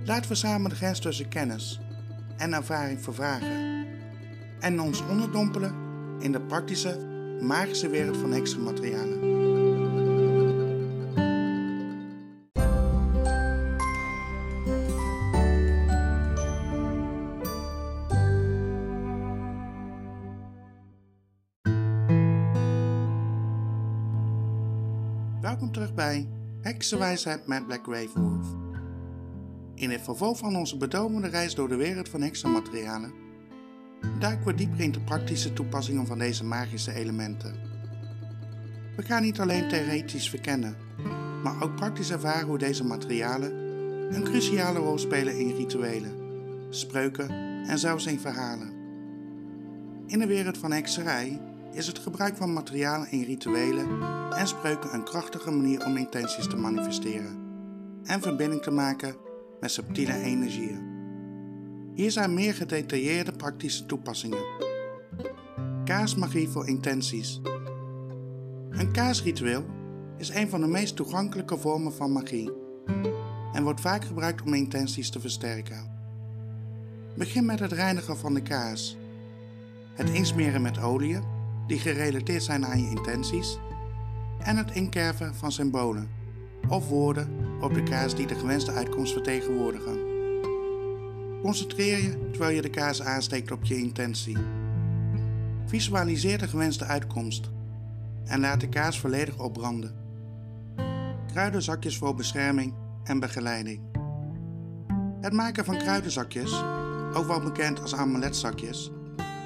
Laten 0.08 0.30
we 0.30 0.36
samen 0.36 0.70
de 0.70 0.76
grens 0.76 1.00
tussen 1.00 1.28
kennis 1.28 1.80
en 2.38 2.54
ervaring 2.54 3.02
vervagen 3.02 3.86
en 4.60 4.82
ons 4.82 5.02
onderdompelen 5.08 5.76
in 6.20 6.32
de 6.32 6.41
praktische, 6.41 6.98
magische 7.41 7.89
wereld 7.89 8.17
van 8.17 8.32
heksenmaterialen. 8.32 9.22
Welkom 25.41 25.72
terug 25.72 25.93
bij 25.93 26.28
Heksenwijsheid 26.62 27.48
met 27.48 27.67
Black 27.67 27.88
Ravenwolf. 27.88 28.57
In 29.77 29.91
het 29.91 30.01
vervolg 30.01 30.37
van 30.37 30.55
onze 30.55 30.77
bedovende 30.77 31.27
reis 31.27 31.55
door 31.55 31.67
de 31.67 31.75
wereld 31.75 32.09
van 32.09 32.21
heksenmaterialen 32.21 33.13
duiken 34.19 34.45
we 34.45 34.53
dieper 34.53 34.79
in 34.79 34.91
de 34.91 34.99
praktische 34.99 35.53
toepassingen 35.53 36.05
van 36.05 36.17
deze 36.17 36.43
magische 36.43 36.93
elementen. 36.93 37.55
We 38.95 39.03
gaan 39.03 39.21
niet 39.21 39.39
alleen 39.39 39.67
theoretisch 39.67 40.29
verkennen, 40.29 40.75
maar 41.43 41.63
ook 41.63 41.75
praktisch 41.75 42.11
ervaren 42.11 42.47
hoe 42.47 42.57
deze 42.57 42.83
materialen 42.83 43.51
een 44.15 44.23
cruciale 44.23 44.79
rol 44.79 44.97
spelen 44.97 45.37
in 45.39 45.55
rituelen, 45.55 46.15
spreuken 46.69 47.29
en 47.67 47.79
zelfs 47.79 48.05
in 48.05 48.19
verhalen. 48.19 48.73
In 50.07 50.19
de 50.19 50.27
wereld 50.27 50.57
van 50.57 50.71
hekserij 50.71 51.41
is 51.71 51.87
het 51.87 51.99
gebruik 51.99 52.37
van 52.37 52.53
materialen 52.53 53.11
in 53.11 53.23
rituelen 53.23 54.01
en 54.33 54.47
spreuken 54.47 54.93
een 54.93 55.03
krachtige 55.03 55.51
manier 55.51 55.85
om 55.85 55.97
intenties 55.97 56.47
te 56.47 56.57
manifesteren 56.57 57.45
en 58.03 58.21
verbinding 58.21 58.61
te 58.61 58.71
maken 58.71 59.25
met 59.60 59.72
subtiele 59.72 60.13
energieën. 60.13 60.96
Hier 61.93 62.12
zijn 62.12 62.34
meer 62.34 62.54
gedetailleerde 62.54 63.32
praktische 63.32 63.86
toepassingen. 63.86 64.46
Kaasmagie 65.86 66.50
voor 66.50 66.67
intenties. 66.67 67.41
Een 68.70 68.91
kaasritueel 68.91 69.65
is 70.17 70.30
een 70.30 70.50
van 70.50 70.62
de 70.62 70.67
meest 70.67 70.96
toegankelijke 70.96 71.58
vormen 71.58 71.93
van 71.93 72.12
magie 72.12 72.52
en 73.54 73.63
wordt 73.63 73.82
vaak 73.82 74.06
gebruikt 74.06 74.41
om 74.41 74.54
intenties 74.54 75.10
te 75.10 75.20
versterken. 75.20 75.96
Begin 77.15 77.46
met 77.46 77.60
het 77.60 77.72
reinigen 77.72 78.17
van 78.17 78.34
de 78.34 78.41
kaas, 78.41 78.98
het 79.93 80.10
insmeren 80.10 80.62
met 80.62 80.82
olie 80.82 81.20
die 81.67 81.80
gerelateerd 81.80 82.43
zijn 82.43 82.65
aan 82.65 82.82
je 82.82 82.89
intenties 82.89 83.60
en 84.39 84.58
het 84.58 84.72
inkerven 84.72 85.36
van 85.36 85.52
symbolen 85.52 86.10
of 86.67 86.88
woorden 86.88 87.46
op 87.60 87.74
de 87.74 87.84
kaas 87.84 88.15
die 88.15 88.28
de 88.28 88.36
gewenste 88.36 88.72
uitkomst 88.72 89.13
vertegenwoordigen. 89.13 90.00
Concentreer 91.41 91.98
je 91.98 92.30
terwijl 92.32 92.56
je 92.56 92.62
de 92.62 92.70
kaas 92.70 93.02
aansteekt 93.02 93.52
op 93.52 93.63
je 93.63 93.78
intentie. 93.78 94.38
Visualiseer 95.65 96.38
de 96.38 96.48
gewenste 96.48 96.86
uitkomst 96.86 97.50
en 98.26 98.39
laat 98.39 98.60
de 98.60 98.70
kaas 98.70 99.00
volledig 99.00 99.39
opbranden. 99.39 99.96
Kruidenzakjes 101.32 101.98
voor 101.98 102.15
bescherming 102.15 102.74
en 103.04 103.20
begeleiding. 103.20 103.82
Het 105.22 105.34
maken 105.34 105.65
van 105.65 105.78
kruidenzakjes, 105.78 106.63
ook 107.13 107.28
wel 107.28 107.41
bekend 107.41 107.82
als 107.82 107.96
amuletzakjes, 107.96 108.91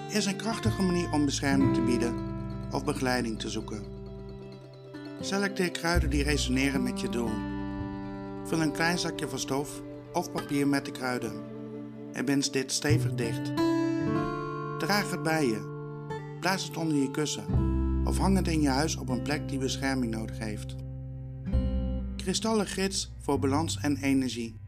is 0.10 0.26
een 0.26 0.36
krachtige 0.36 0.82
manier 0.82 1.12
om 1.12 1.26
bescherming 1.26 1.74
te 1.74 1.82
bieden 1.82 2.15
of 2.71 2.84
begeleiding 2.84 3.39
te 3.39 3.50
zoeken. 3.50 3.84
Selecteer 5.19 5.71
kruiden 5.71 6.10
die 6.10 6.24
resoneren 6.24 6.84
met 6.84 7.02
je 7.02 7.10
doel. 7.10 7.61
Vul 8.43 8.62
een 8.62 8.71
klein 8.71 8.99
zakje 8.99 9.30
van 9.30 9.39
stof 9.39 9.82
of 10.13 10.32
papier 10.32 10.67
met 10.67 10.86
de 10.86 10.91
kruiden 10.91 11.34
en 12.13 12.25
bind 12.25 12.54
dit 12.54 12.71
stevig 12.71 13.13
dicht. 13.13 13.56
Draag 14.80 15.12
het 15.12 15.23
bij 15.23 15.45
je. 15.45 15.69
Plaats 16.39 16.63
het 16.63 16.77
onder 16.77 16.97
je 16.97 17.12
kussen 17.12 17.45
of 18.06 18.17
hang 18.17 18.38
het 18.38 18.47
in 18.47 18.62
je 18.62 18.69
huis 18.69 18.95
op 18.95 19.10
een 19.10 19.21
plek 19.21 19.49
die 19.49 19.60
bescherming 19.60 20.12
nodig 20.12 20.38
heeft. 20.38 20.75
Kristallen 22.15 22.67
gids 22.67 23.12
voor 23.19 23.39
balans 23.39 23.77
en 23.77 23.97
energie. 23.97 24.60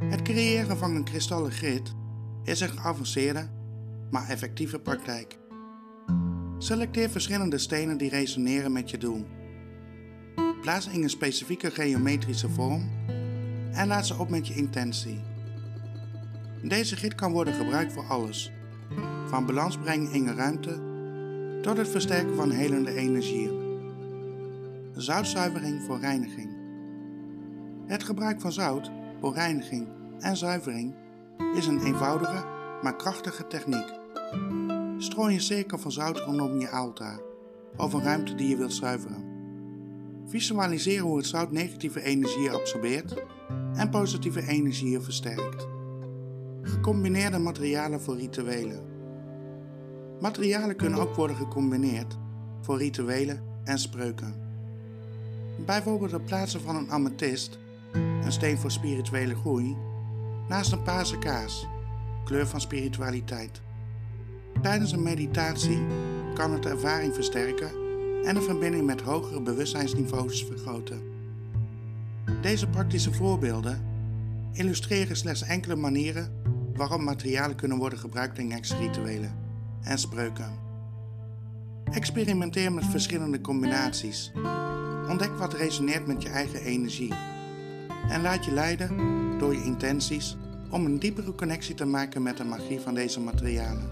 Het 0.00 0.22
creëren 0.22 0.76
van 0.76 0.94
een 0.94 1.04
kristallen 1.04 1.52
grid 1.52 1.94
is 2.44 2.60
een 2.60 2.68
geavanceerde 2.68 3.48
maar 4.10 4.28
effectieve 4.28 4.78
praktijk. 4.78 5.38
Selecteer 6.58 7.10
verschillende 7.10 7.58
stenen 7.58 7.98
die 7.98 8.10
resoneren 8.10 8.72
met 8.72 8.90
je 8.90 8.98
doel. 8.98 9.26
Plaats 10.66 10.88
in 10.88 11.02
een 11.02 11.10
specifieke 11.10 11.70
geometrische 11.70 12.48
vorm 12.48 12.90
en 13.72 13.86
laat 13.86 14.06
ze 14.06 14.18
op 14.18 14.28
met 14.28 14.46
je 14.46 14.54
intentie. 14.54 15.20
Deze 16.62 16.96
grid 16.96 17.14
kan 17.14 17.32
worden 17.32 17.54
gebruikt 17.54 17.92
voor 17.92 18.04
alles, 18.04 18.52
van 19.26 19.46
balans 19.46 19.78
brengen 19.78 20.12
in 20.12 20.26
een 20.26 20.36
ruimte 20.36 20.80
tot 21.62 21.76
het 21.76 21.88
versterken 21.88 22.36
van 22.36 22.50
helende 22.50 22.94
energieën. 22.94 23.60
Zoutzuivering 24.94 25.82
voor 25.82 26.00
reiniging. 26.00 26.56
Het 27.86 28.04
gebruik 28.04 28.40
van 28.40 28.52
zout 28.52 28.90
voor 29.20 29.34
reiniging 29.34 29.88
en 30.18 30.36
zuivering 30.36 30.94
is 31.54 31.66
een 31.66 31.84
eenvoudige 31.84 32.44
maar 32.82 32.96
krachtige 32.96 33.46
techniek. 33.46 33.92
Strooi 34.98 35.34
een 35.34 35.40
cirkel 35.40 35.78
van 35.78 35.92
zout 35.92 36.18
rondom 36.18 36.60
je 36.60 36.70
altaar 36.70 37.20
of 37.76 37.92
een 37.92 38.02
ruimte 38.02 38.34
die 38.34 38.48
je 38.48 38.56
wilt 38.56 38.74
zuiveren. 38.74 39.35
Visualiseer 40.28 41.00
hoe 41.00 41.16
het 41.16 41.26
zout 41.26 41.50
negatieve 41.50 42.02
energieën 42.02 42.50
absorbeert 42.50 43.22
en 43.74 43.90
positieve 43.90 44.48
energieën 44.48 45.02
versterkt. 45.02 45.66
Gecombineerde 46.62 47.38
materialen 47.38 48.00
voor 48.00 48.16
rituelen. 48.16 48.80
Materialen 50.20 50.76
kunnen 50.76 50.98
ook 50.98 51.14
worden 51.14 51.36
gecombineerd 51.36 52.18
voor 52.60 52.78
rituelen 52.78 53.42
en 53.64 53.78
spreuken. 53.78 54.34
Bijvoorbeeld 55.66 56.10
het 56.10 56.24
plaatsen 56.24 56.60
van 56.60 56.76
een 56.76 56.90
amethyst, 56.90 57.58
een 57.92 58.32
steen 58.32 58.58
voor 58.58 58.70
spirituele 58.70 59.34
groei, 59.34 59.76
naast 60.48 60.72
een 60.72 60.82
paarse 60.82 61.18
kaas 61.18 61.66
kleur 62.24 62.46
van 62.46 62.60
spiritualiteit. 62.60 63.60
Tijdens 64.62 64.92
een 64.92 65.02
meditatie 65.02 65.86
kan 66.34 66.52
het 66.52 66.66
ervaring 66.66 67.14
versterken 67.14 67.85
en 68.26 68.34
de 68.34 68.42
verbinding 68.42 68.86
met 68.86 69.00
hogere 69.00 69.40
bewustzijnsniveaus 69.40 70.44
vergroten. 70.44 71.00
Deze 72.42 72.68
praktische 72.68 73.12
voorbeelden 73.12 73.84
illustreren 74.52 75.16
slechts 75.16 75.42
enkele 75.42 75.76
manieren 75.76 76.32
waarop 76.74 77.00
materialen 77.00 77.56
kunnen 77.56 77.78
worden 77.78 77.98
gebruikt 77.98 78.38
in 78.38 78.52
ex-rituelen 78.52 79.34
en 79.82 79.98
spreuken. 79.98 80.58
Experimenteer 81.92 82.72
met 82.72 82.84
verschillende 82.84 83.40
combinaties. 83.40 84.32
Ontdek 85.08 85.38
wat 85.38 85.54
resoneert 85.54 86.06
met 86.06 86.22
je 86.22 86.28
eigen 86.28 86.60
energie. 86.60 87.14
En 88.08 88.22
laat 88.22 88.44
je 88.44 88.52
leiden 88.52 88.90
door 89.38 89.54
je 89.54 89.64
intenties 89.64 90.36
om 90.70 90.84
een 90.84 90.98
diepere 90.98 91.34
connectie 91.34 91.74
te 91.74 91.84
maken 91.86 92.22
met 92.22 92.36
de 92.36 92.44
magie 92.44 92.80
van 92.80 92.94
deze 92.94 93.20
materialen. 93.20 93.90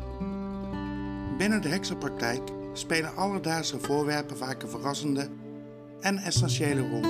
Binnen 1.38 1.62
de 1.62 1.68
heksenpraktijk 1.68 2.42
spelen 2.78 3.16
alledaagse 3.16 3.80
voorwerpen 3.80 4.37
vaak 4.37 4.62
een 4.62 4.68
verrassende 4.68 5.28
en 6.00 6.18
essentiële 6.18 6.88
rol. 6.88 7.02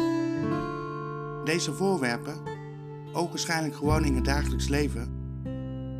Deze 1.44 1.72
voorwerpen, 1.72 2.36
ook 3.12 3.28
waarschijnlijk 3.28 3.74
gewoon 3.74 4.04
in 4.04 4.14
het 4.14 4.24
dagelijks 4.24 4.68
leven, 4.68 5.12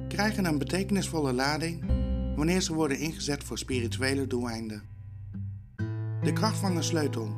krijgen 0.08 0.44
een 0.44 0.58
betekenisvolle 0.58 1.32
lading 1.32 1.84
wanneer 2.36 2.60
ze 2.60 2.74
worden 2.74 2.98
ingezet 2.98 3.44
voor 3.44 3.58
spirituele 3.58 4.26
doeleinden. 4.26 4.82
De 6.22 6.32
kracht 6.32 6.58
van 6.58 6.76
een 6.76 6.84
sleutel. 6.84 7.28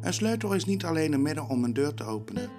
Een 0.00 0.14
sleutel 0.14 0.54
is 0.54 0.64
niet 0.64 0.84
alleen 0.84 1.12
een 1.12 1.22
middel 1.22 1.46
om 1.48 1.64
een 1.64 1.72
deur 1.72 1.94
te 1.94 2.04
openen. 2.04 2.50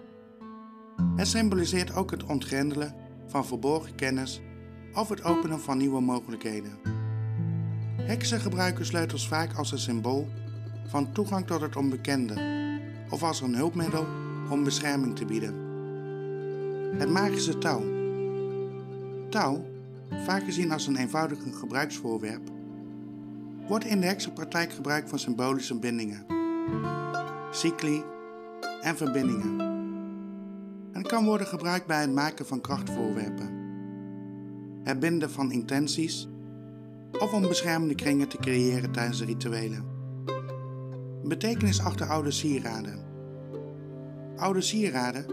Het 1.15 1.27
symboliseert 1.27 1.95
ook 1.95 2.11
het 2.11 2.23
ontgrendelen 2.23 2.95
van 3.27 3.45
verborgen 3.45 3.95
kennis 3.95 4.41
of 4.93 5.09
het 5.09 5.23
openen 5.23 5.59
van 5.59 5.77
nieuwe 5.77 6.01
mogelijkheden. 6.01 7.02
Heksen 8.05 8.39
gebruiken 8.39 8.85
sleutels 8.85 9.27
vaak 9.27 9.53
als 9.53 9.71
een 9.71 9.79
symbool 9.79 10.27
van 10.87 11.11
toegang 11.11 11.47
tot 11.47 11.61
het 11.61 11.75
onbekende 11.75 12.33
of 13.09 13.23
als 13.23 13.41
een 13.41 13.55
hulpmiddel 13.55 14.05
om 14.49 14.63
bescherming 14.63 15.15
te 15.15 15.25
bieden. 15.25 15.53
Het 16.97 17.09
magische 17.09 17.57
touw. 17.57 17.83
Touw, 19.29 19.65
vaak 20.25 20.43
gezien 20.43 20.71
als 20.71 20.87
een 20.87 20.95
eenvoudig 20.95 21.39
gebruiksvoorwerp, 21.53 22.49
wordt 23.67 23.85
in 23.85 23.99
de 23.99 24.07
heksenpraktijk 24.07 24.73
gebruikt 24.73 25.09
voor 25.09 25.19
symbolische 25.19 25.79
bindingen, 25.79 26.25
cycli 27.51 28.03
en 28.81 28.97
verbindingen. 28.97 29.59
En 30.91 31.03
kan 31.03 31.25
worden 31.25 31.47
gebruikt 31.47 31.87
bij 31.87 32.01
het 32.01 32.13
maken 32.13 32.45
van 32.45 32.61
krachtvoorwerpen, 32.61 33.49
het 34.83 34.99
binden 34.99 35.31
van 35.31 35.51
intenties 35.51 36.27
of 37.19 37.33
om 37.33 37.41
beschermende 37.41 37.95
kringen 37.95 38.27
te 38.27 38.37
creëren 38.37 38.91
tijdens 38.91 39.17
de 39.17 39.25
rituelen. 39.25 39.85
Betekenis 41.23 41.79
achter 41.79 42.07
oude 42.07 42.31
sieraden. 42.31 42.99
Oude 44.37 44.61
sieraden, 44.61 45.25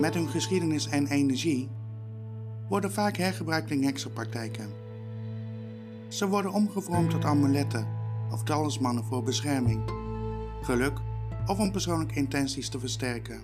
met 0.00 0.14
hun 0.14 0.28
geschiedenis 0.28 0.88
en 0.88 1.06
energie, 1.06 1.70
worden 2.68 2.92
vaak 2.92 3.16
hergebruikt 3.16 3.70
in 3.70 3.84
heksenpraktijken. 3.84 4.70
Ze 6.08 6.28
worden 6.28 6.52
omgevormd 6.52 7.10
tot 7.10 7.24
amuletten 7.24 7.86
of 8.30 8.42
talismannen 8.42 9.04
voor 9.04 9.22
bescherming, 9.22 9.82
geluk 10.62 10.98
of 11.46 11.58
om 11.58 11.72
persoonlijke 11.72 12.14
intenties 12.14 12.68
te 12.68 12.78
versterken. 12.78 13.40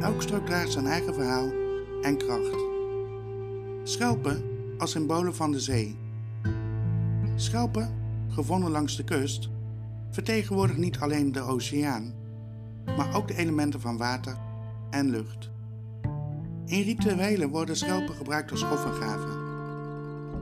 Elk 0.00 0.22
stuk 0.22 0.46
draagt 0.46 0.72
zijn 0.72 0.86
eigen 0.86 1.14
verhaal 1.14 1.50
en 2.02 2.16
kracht. 2.16 2.56
Schelpen 3.82 4.42
als 4.78 4.90
symbolen 4.90 5.34
van 5.34 5.50
de 5.50 5.60
zee. 5.60 5.98
Schelpen, 7.40 7.94
gevonden 8.28 8.70
langs 8.70 8.96
de 8.96 9.04
kust, 9.04 9.48
vertegenwoordigen 10.10 10.82
niet 10.82 10.98
alleen 10.98 11.32
de 11.32 11.40
oceaan, 11.40 12.14
maar 12.96 13.14
ook 13.14 13.28
de 13.28 13.36
elementen 13.36 13.80
van 13.80 13.96
water 13.96 14.36
en 14.90 15.10
lucht. 15.10 15.50
In 16.66 16.82
rituelen 16.82 17.48
worden 17.48 17.76
schelpen 17.76 18.14
gebruikt 18.14 18.50
als 18.50 18.62
offergaven, 18.62 19.38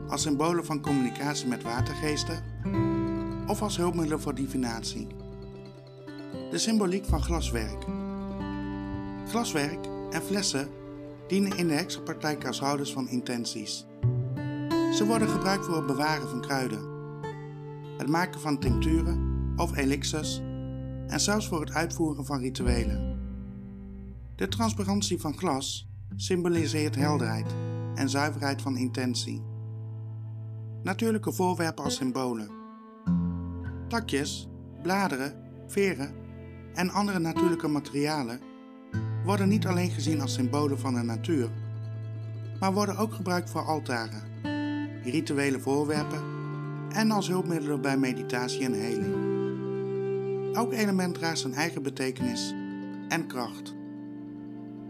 als 0.09 0.23
symbolen 0.23 0.65
van 0.65 0.81
communicatie 0.81 1.49
met 1.49 1.63
watergeesten 1.63 2.43
of 3.47 3.63
als 3.63 3.77
hulpmiddelen 3.77 4.21
voor 4.21 4.35
divinatie. 4.35 5.07
De 6.51 6.59
symboliek 6.59 7.05
van 7.05 7.23
glaswerk. 7.23 7.85
Glaswerk 9.29 9.87
en 10.11 10.23
flessen 10.23 10.69
dienen 11.29 11.57
in 11.57 11.69
de 11.69 11.75
heksenpraktijk 11.75 12.47
als 12.47 12.61
houders 12.61 12.93
van 12.93 13.09
intenties. 13.09 13.87
Ze 14.93 15.07
worden 15.07 15.29
gebruikt 15.29 15.65
voor 15.65 15.77
het 15.77 15.87
bewaren 15.87 16.29
van 16.29 16.41
kruiden, 16.41 16.88
het 17.99 18.09
maken 18.09 18.41
van 18.41 18.59
tincturen 18.59 19.53
of 19.57 19.77
elixirs 19.77 20.43
en 21.07 21.21
zelfs 21.21 21.49
voor 21.49 21.61
het 21.61 21.73
uitvoeren 21.73 22.25
van 22.25 22.39
rituelen. 22.39 23.19
De 24.37 24.49
transparantie 24.49 25.21
van 25.21 25.39
glas 25.39 25.89
symboliseert 26.17 26.95
helderheid 26.95 27.55
en 27.95 28.09
zuiverheid 28.09 28.63
van 28.63 28.77
intentie. 28.77 29.43
Natuurlijke 30.83 31.33
voorwerpen 31.33 31.85
als 31.85 31.95
symbolen. 31.95 32.51
Takjes, 33.89 34.49
bladeren, 34.83 35.35
veren 35.67 36.15
en 36.75 36.91
andere 36.91 37.19
natuurlijke 37.19 37.69
materialen 37.69 38.41
worden 39.25 39.49
niet 39.49 39.67
alleen 39.67 39.91
gezien 39.91 40.21
als 40.21 40.35
symbolen 40.35 40.79
van 40.79 40.95
de 40.95 41.03
natuur, 41.03 41.51
maar 42.61 42.73
worden 42.73 42.97
ook 42.97 43.13
gebruikt 43.13 43.51
voor 43.51 43.65
altaren, 43.65 44.23
rituele 45.03 45.61
voorwerpen 45.61 46.38
en 46.93 47.11
als 47.11 47.29
hulpmiddelen 47.29 47.81
bij 47.81 47.97
meditatie 47.97 48.65
en 48.65 48.73
heling. 48.73 49.27
Elk 50.55 50.73
element 50.73 51.15
draagt 51.15 51.39
zijn 51.39 51.55
eigen 51.55 51.83
betekenis 51.83 52.55
en 53.09 53.27
kracht. 53.27 53.75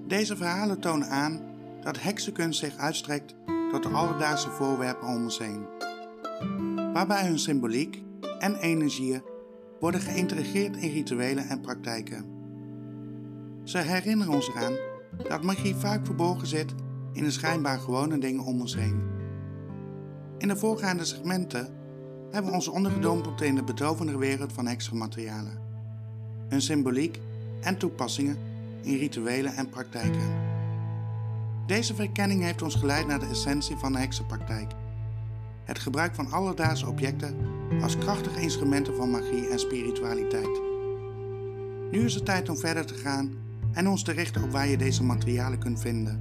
Deze 0.06 0.36
verhalen 0.36 0.80
tonen 0.80 1.08
aan 1.08 1.40
dat 1.80 2.02
heksenkunst 2.02 2.58
zich 2.58 2.76
uitstrekt 2.76 3.34
tot 3.70 3.82
de 3.82 3.88
alledaagse 3.88 4.50
voorwerpen 4.50 5.08
om 5.08 5.22
ons 5.22 5.38
heen, 5.38 5.66
waarbij 6.92 7.26
hun 7.26 7.38
symboliek 7.38 8.02
en 8.38 8.54
energieën 8.54 9.22
worden 9.80 10.00
geïntegreerd 10.00 10.76
in 10.76 10.90
rituelen 10.90 11.48
en 11.48 11.60
praktijken. 11.60 12.24
Ze 13.64 13.78
herinneren 13.78 14.32
ons 14.32 14.48
eraan 14.48 14.76
dat 15.28 15.42
magie 15.42 15.74
vaak 15.74 16.06
verborgen 16.06 16.46
zit 16.46 16.74
in 17.12 17.24
de 17.24 17.30
schijnbaar 17.30 17.78
gewone 17.78 18.18
dingen 18.18 18.44
om 18.44 18.60
ons 18.60 18.76
heen. 18.76 19.02
In 20.38 20.48
de 20.48 20.56
voorgaande 20.56 21.04
segmenten 21.04 21.77
hebben 22.30 22.50
we 22.50 22.56
ons 22.56 22.68
ondergedompeld 22.68 23.42
in 23.42 23.54
de 23.54 23.62
betovende 23.62 24.18
wereld 24.18 24.52
van 24.52 24.66
heksenmaterialen, 24.66 25.58
hun 26.48 26.62
symboliek 26.62 27.20
en 27.60 27.78
toepassingen 27.78 28.38
in 28.82 28.96
rituelen 28.96 29.54
en 29.54 29.68
praktijken. 29.68 30.46
Deze 31.66 31.94
verkenning 31.94 32.42
heeft 32.42 32.62
ons 32.62 32.74
geleid 32.74 33.06
naar 33.06 33.20
de 33.20 33.26
essentie 33.26 33.76
van 33.76 33.92
de 33.92 33.98
heksenpraktijk. 33.98 34.72
Het 35.64 35.78
gebruik 35.78 36.14
van 36.14 36.30
alledaagse 36.30 36.86
objecten 36.86 37.36
als 37.82 37.98
krachtige 37.98 38.40
instrumenten 38.40 38.94
van 38.96 39.10
magie 39.10 39.48
en 39.48 39.58
spiritualiteit. 39.58 40.60
Nu 41.90 42.04
is 42.04 42.14
het 42.14 42.24
tijd 42.24 42.48
om 42.48 42.56
verder 42.56 42.86
te 42.86 42.94
gaan 42.94 43.32
en 43.72 43.88
ons 43.88 44.02
te 44.02 44.12
richten 44.12 44.42
op 44.42 44.50
waar 44.50 44.68
je 44.68 44.76
deze 44.76 45.04
materialen 45.04 45.58
kunt 45.58 45.80
vinden 45.80 46.20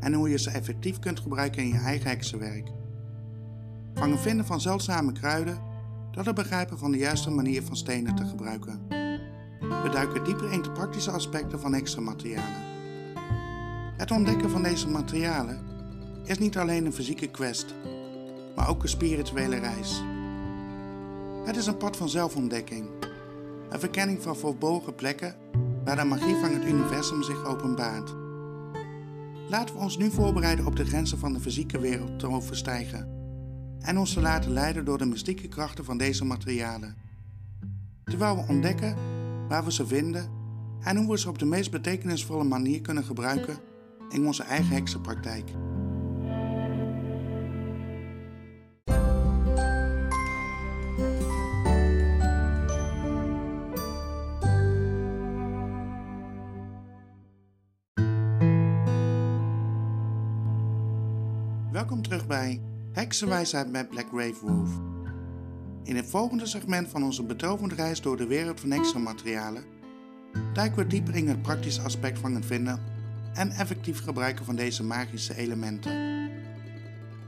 en 0.00 0.12
hoe 0.12 0.28
je 0.28 0.38
ze 0.38 0.50
effectief 0.50 0.98
kunt 0.98 1.20
gebruiken 1.20 1.62
in 1.62 1.68
je 1.68 1.78
eigen 1.78 2.10
heksenwerk. 2.10 2.68
Van 3.98 4.10
het 4.10 4.20
vinden 4.20 4.46
van 4.46 4.60
zeldzame 4.60 5.12
kruiden 5.12 5.58
tot 6.10 6.26
het 6.26 6.34
begrijpen 6.34 6.78
van 6.78 6.90
de 6.90 6.98
juiste 6.98 7.30
manier 7.30 7.62
van 7.62 7.76
stenen 7.76 8.14
te 8.14 8.24
gebruiken. 8.24 8.86
We 9.58 9.88
duiken 9.92 10.24
dieper 10.24 10.52
in 10.52 10.62
de 10.62 10.70
praktische 10.70 11.10
aspecten 11.10 11.60
van 11.60 11.74
extra 11.74 12.00
materialen. 12.00 12.64
Het 13.96 14.10
ontdekken 14.10 14.50
van 14.50 14.62
deze 14.62 14.88
materialen 14.88 15.64
is 16.24 16.38
niet 16.38 16.58
alleen 16.58 16.86
een 16.86 16.92
fysieke 16.92 17.26
quest, 17.26 17.74
maar 18.56 18.68
ook 18.68 18.82
een 18.82 18.88
spirituele 18.88 19.56
reis. 19.56 20.02
Het 21.44 21.56
is 21.56 21.66
een 21.66 21.76
pad 21.76 21.96
van 21.96 22.08
zelfontdekking, 22.08 22.88
een 23.68 23.80
verkenning 23.80 24.22
van 24.22 24.36
verborgen 24.36 24.94
plekken 24.94 25.36
waar 25.84 25.96
de 25.96 26.04
magie 26.04 26.36
van 26.36 26.52
het 26.52 26.64
universum 26.64 27.22
zich 27.22 27.44
openbaart. 27.44 28.14
Laten 29.48 29.74
we 29.74 29.80
ons 29.80 29.96
nu 29.96 30.10
voorbereiden 30.10 30.66
op 30.66 30.76
de 30.76 30.84
grenzen 30.84 31.18
van 31.18 31.32
de 31.32 31.40
fysieke 31.40 31.78
wereld 31.78 32.18
te 32.18 32.28
overstijgen 32.28 33.15
en 33.80 33.98
ons 33.98 34.12
te 34.12 34.20
laten 34.20 34.50
leiden 34.50 34.84
door 34.84 34.98
de 34.98 35.04
mystieke 35.04 35.48
krachten 35.48 35.84
van 35.84 35.98
deze 35.98 36.24
materialen. 36.24 36.96
Terwijl 38.04 38.36
we 38.36 38.44
ontdekken 38.48 38.96
waar 39.48 39.64
we 39.64 39.72
ze 39.72 39.86
vinden 39.86 40.30
en 40.80 40.96
hoe 40.96 41.10
we 41.10 41.18
ze 41.18 41.28
op 41.28 41.38
de 41.38 41.44
meest 41.44 41.70
betekenisvolle 41.70 42.44
manier 42.44 42.80
kunnen 42.80 43.04
gebruiken 43.04 43.58
in 44.08 44.26
onze 44.26 44.42
eigen 44.42 44.74
heksenpraktijk. 44.74 45.50
Welkom 61.72 62.02
terug 62.02 62.26
bij 62.26 62.60
Heksenwijsheid 63.16 63.70
met 63.70 63.88
Black 63.88 64.06
Rave 64.12 64.46
Wolf. 64.46 64.68
In 65.82 65.96
het 65.96 66.06
volgende 66.06 66.46
segment 66.46 66.88
van 66.88 67.02
onze 67.02 67.22
betovende 67.22 67.74
reis 67.74 68.00
door 68.00 68.16
de 68.16 68.26
wereld 68.26 68.60
van 68.60 68.70
heksenmaterialen 68.70 69.64
duiken 70.52 70.78
we 70.78 70.86
dieper 70.86 71.14
in 71.14 71.28
het 71.28 71.42
praktische 71.42 71.82
aspect 71.82 72.18
van 72.18 72.34
het 72.34 72.46
vinden 72.46 72.82
en 73.34 73.50
effectief 73.50 74.02
gebruiken 74.02 74.44
van 74.44 74.56
deze 74.56 74.82
magische 74.82 75.36
elementen. 75.36 75.92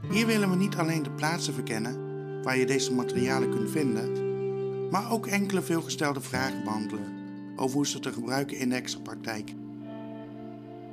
Hier 0.09 0.25
willen 0.25 0.49
we 0.49 0.55
niet 0.55 0.75
alleen 0.75 1.03
de 1.03 1.11
plaatsen 1.11 1.53
verkennen 1.53 2.43
waar 2.43 2.57
je 2.57 2.65
deze 2.65 2.93
materialen 2.93 3.49
kunt 3.49 3.69
vinden, 3.69 4.89
maar 4.89 5.11
ook 5.11 5.27
enkele 5.27 5.61
veelgestelde 5.61 6.21
vragen 6.21 6.63
behandelen 6.63 7.13
over 7.55 7.75
hoe 7.75 7.87
ze 7.87 7.99
te 7.99 8.13
gebruiken 8.13 8.57
in 8.57 8.69
de 8.69 8.75
heksenpraktijk. 8.75 9.53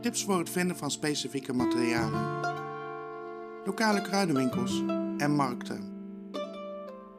Tips 0.01 0.25
voor 0.25 0.39
het 0.39 0.51
vinden 0.51 0.77
van 0.77 0.91
specifieke 0.91 1.53
materialen 1.53 2.45
lokale 3.67 4.03
kruidenwinkels 4.03 4.83
en 5.19 5.31
markten. 5.31 5.95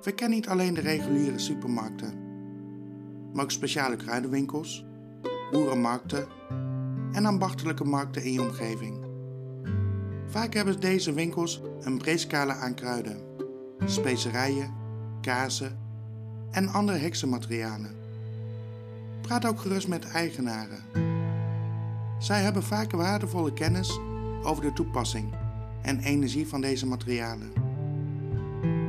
Verken 0.01 0.29
niet 0.29 0.47
alleen 0.47 0.73
de 0.73 0.81
reguliere 0.81 1.39
supermarkten, 1.39 2.13
maar 3.33 3.43
ook 3.43 3.51
speciale 3.51 3.95
kruidenwinkels, 3.95 4.85
boerenmarkten 5.51 6.27
en 7.11 7.25
ambachtelijke 7.25 7.83
markten 7.83 8.23
in 8.23 8.31
je 8.31 8.41
omgeving. 8.41 9.05
Vaak 10.27 10.53
hebben 10.53 10.79
deze 10.79 11.13
winkels 11.13 11.61
een 11.81 11.97
breed 11.97 12.19
scala 12.19 12.55
aan 12.55 12.73
kruiden, 12.73 13.21
specerijen, 13.85 14.73
kazen 15.21 15.79
en 16.51 16.67
andere 16.67 16.97
heksenmaterialen. 16.97 17.95
Praat 19.21 19.45
ook 19.45 19.59
gerust 19.59 19.87
met 19.87 20.11
eigenaren. 20.11 20.83
Zij 22.19 22.41
hebben 22.41 22.63
vaak 22.63 22.91
waardevolle 22.91 23.53
kennis 23.53 23.99
over 24.43 24.63
de 24.63 24.73
toepassing 24.73 25.45
en 25.87 25.99
energie 25.99 26.47
van 26.47 26.61
deze 26.61 26.85
materialen. 26.85 27.51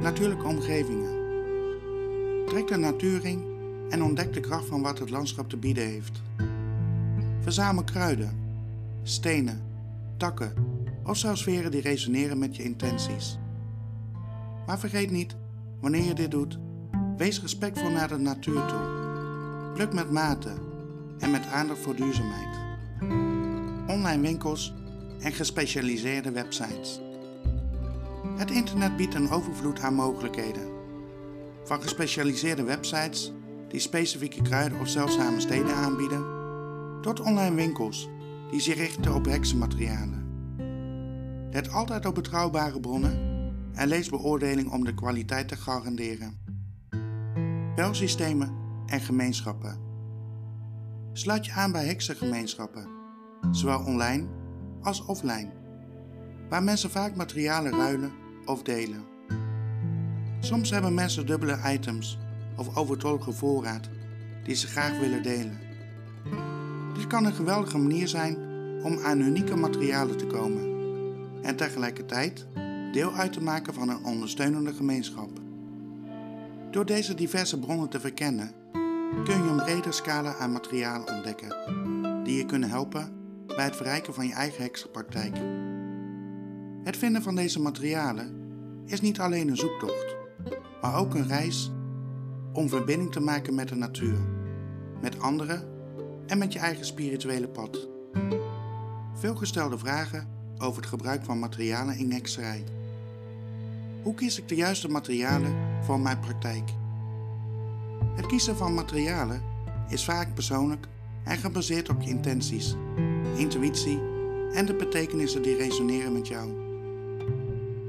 Natuurlijke 0.01 0.47
omgevingen. 0.47 1.17
Trek 2.47 2.69
de 2.69 2.77
natuur 2.77 3.25
in 3.25 3.43
en 3.91 4.03
ontdek 4.03 4.33
de 4.33 4.41
kracht 4.41 4.67
van 4.67 4.83
wat 4.83 4.99
het 4.99 5.11
landschap 5.11 5.49
te 5.49 5.57
bieden 5.57 5.85
heeft. 5.85 6.23
Verzamel 7.41 7.85
kruiden, 7.85 8.39
stenen, 9.03 9.63
takken 10.17 10.53
of 11.05 11.17
zelfs 11.17 11.43
veren 11.43 11.71
die 11.71 11.81
resoneren 11.81 12.39
met 12.39 12.57
je 12.57 12.63
intenties. 12.63 13.39
Maar 14.67 14.79
vergeet 14.79 15.11
niet, 15.11 15.37
wanneer 15.81 16.05
je 16.05 16.15
dit 16.15 16.31
doet, 16.31 16.59
wees 17.17 17.41
respectvol 17.41 17.91
naar 17.91 18.09
de 18.09 18.19
natuur 18.19 18.67
toe. 18.67 18.97
Pluk 19.75 19.93
met 19.93 20.11
mate 20.11 20.53
en 21.19 21.31
met 21.31 21.47
aandacht 21.47 21.81
voor 21.81 21.97
duurzaamheid. 21.97 22.57
Online 23.87 24.23
winkels 24.23 24.75
en 25.21 25.33
gespecialiseerde 25.33 26.31
websites. 26.31 27.01
Het 28.37 28.51
internet 28.51 28.97
biedt 28.97 29.15
een 29.15 29.31
overvloed 29.31 29.81
aan 29.81 29.95
mogelijkheden. 29.95 30.69
Van 31.65 31.83
gespecialiseerde 31.83 32.63
websites 32.63 33.33
die 33.69 33.81
specifieke 33.81 34.43
kruiden 34.43 34.81
of 34.81 34.89
zeldzame 34.89 35.41
steden 35.41 35.75
aanbieden, 35.75 36.25
tot 37.03 37.21
online 37.21 37.55
winkels 37.55 38.09
die 38.51 38.61
zich 38.61 38.77
richten 38.77 39.15
op 39.15 39.25
heksenmaterialen. 39.25 40.27
Let 41.51 41.71
altijd 41.71 42.07
op 42.07 42.15
betrouwbare 42.15 42.81
bronnen 42.81 43.19
en 43.73 43.89
lees 43.89 44.09
beoordeling 44.09 44.73
om 44.73 44.85
de 44.85 44.95
kwaliteit 44.95 45.49
te 45.49 45.57
garanderen. 45.57 46.39
Belsystemen 47.75 48.55
en 48.87 49.01
gemeenschappen. 49.01 49.79
Sluit 51.13 51.47
je 51.47 51.53
aan 51.53 51.73
bij 51.73 51.87
heksengemeenschappen, 51.87 52.89
zowel 53.51 53.85
online 53.85 54.38
offline, 55.07 55.51
waar 56.49 56.63
mensen 56.63 56.91
vaak 56.91 57.17
materialen 57.17 57.73
ruilen 57.73 58.13
of 58.45 58.63
delen. 58.63 59.05
Soms 60.41 60.71
hebben 60.71 60.95
mensen 60.95 61.27
dubbele 61.27 61.59
items 61.73 62.19
of 62.57 62.77
overtollige 62.77 63.33
voorraad 63.33 63.89
die 64.45 64.55
ze 64.55 64.67
graag 64.67 64.99
willen 64.99 65.23
delen. 65.23 65.59
Dit 66.95 67.07
kan 67.07 67.25
een 67.25 67.33
geweldige 67.33 67.79
manier 67.79 68.09
zijn 68.09 68.37
om 68.83 68.99
aan 69.05 69.21
unieke 69.21 69.57
materialen 69.57 70.17
te 70.17 70.27
komen 70.27 70.77
en 71.43 71.57
tegelijkertijd 71.57 72.47
deel 72.93 73.13
uit 73.13 73.33
te 73.33 73.43
maken 73.43 73.75
van 73.75 73.89
een 73.89 74.05
ondersteunende 74.05 74.73
gemeenschap. 74.73 75.31
Door 76.71 76.87
deze 76.87 77.15
diverse 77.15 77.59
bronnen 77.59 77.89
te 77.89 78.01
verkennen, 78.01 78.51
kun 79.25 79.45
je 79.45 79.51
een 79.51 79.57
breder 79.57 79.93
scala 79.93 80.35
aan 80.37 80.53
materialen 80.53 81.15
ontdekken 81.15 81.57
die 82.25 82.37
je 82.37 82.45
kunnen 82.45 82.69
helpen 82.69 83.18
bij 83.57 83.65
het 83.65 83.77
verrijken 83.77 84.15
van 84.15 84.27
je 84.27 84.33
eigen 84.33 84.63
heksenpraktijk. 84.63 85.37
Het 86.85 86.97
vinden 86.97 87.23
van 87.23 87.35
deze 87.35 87.61
materialen 87.61 88.37
is 88.87 89.01
niet 89.01 89.21
alleen 89.21 89.49
een 89.49 89.57
zoektocht, 89.57 90.17
maar 90.83 90.97
ook 90.97 91.15
een 91.15 91.29
reis 91.29 91.71
om 92.53 92.69
verbinding 92.69 93.13
te 93.13 93.21
maken 93.21 93.55
met 93.55 93.69
de 93.69 93.75
natuur, 93.75 94.19
met 95.01 95.21
anderen 95.21 95.69
en 96.27 96.39
met 96.39 96.53
je 96.53 96.59
eigen 96.59 96.87
spirituele 96.87 97.49
pad. 97.49 97.89
Veel 99.15 99.35
gestelde 99.35 99.79
vragen 99.79 100.29
over 100.59 100.81
het 100.81 100.91
gebruik 100.91 101.25
van 101.25 101.39
materialen 101.39 101.97
in 101.97 102.13
hekserij. 102.13 102.65
Hoe 104.03 104.15
kies 104.15 104.39
ik 104.39 104.49
de 104.49 104.55
juiste 104.55 104.89
materialen 104.89 105.55
voor 105.85 106.01
mijn 106.01 106.21
praktijk? 106.21 106.71
Het 108.15 108.27
kiezen 108.27 108.57
van 108.57 108.75
materialen 108.75 109.43
is 109.89 110.05
vaak 110.05 110.35
persoonlijk 110.35 110.87
en 111.25 111.37
gebaseerd 111.37 111.89
op 111.89 112.03
je 112.03 112.11
intenties, 112.11 112.77
intuïtie 113.37 114.01
en 114.53 114.67
de 114.67 114.75
betekenissen 114.75 115.43
die 115.43 115.57
resoneren 115.57 116.13
met 116.13 116.29
jou. 116.29 116.51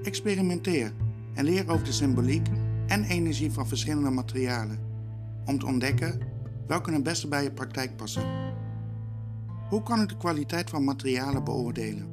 Experimenteer 0.03 0.93
en 1.33 1.45
leer 1.45 1.69
over 1.69 1.85
de 1.85 1.91
symboliek 1.91 2.47
en 2.87 3.03
energie 3.03 3.51
van 3.51 3.67
verschillende 3.67 4.09
materialen 4.09 4.79
om 5.45 5.59
te 5.59 5.65
ontdekken 5.65 6.19
welke 6.67 6.91
het 6.91 7.03
beste 7.03 7.27
bij 7.27 7.43
je 7.43 7.51
praktijk 7.51 7.95
passen. 7.95 8.23
Hoe 9.69 9.83
kan 9.83 10.01
ik 10.01 10.09
de 10.09 10.17
kwaliteit 10.17 10.69
van 10.69 10.83
materialen 10.83 11.43
beoordelen? 11.43 12.07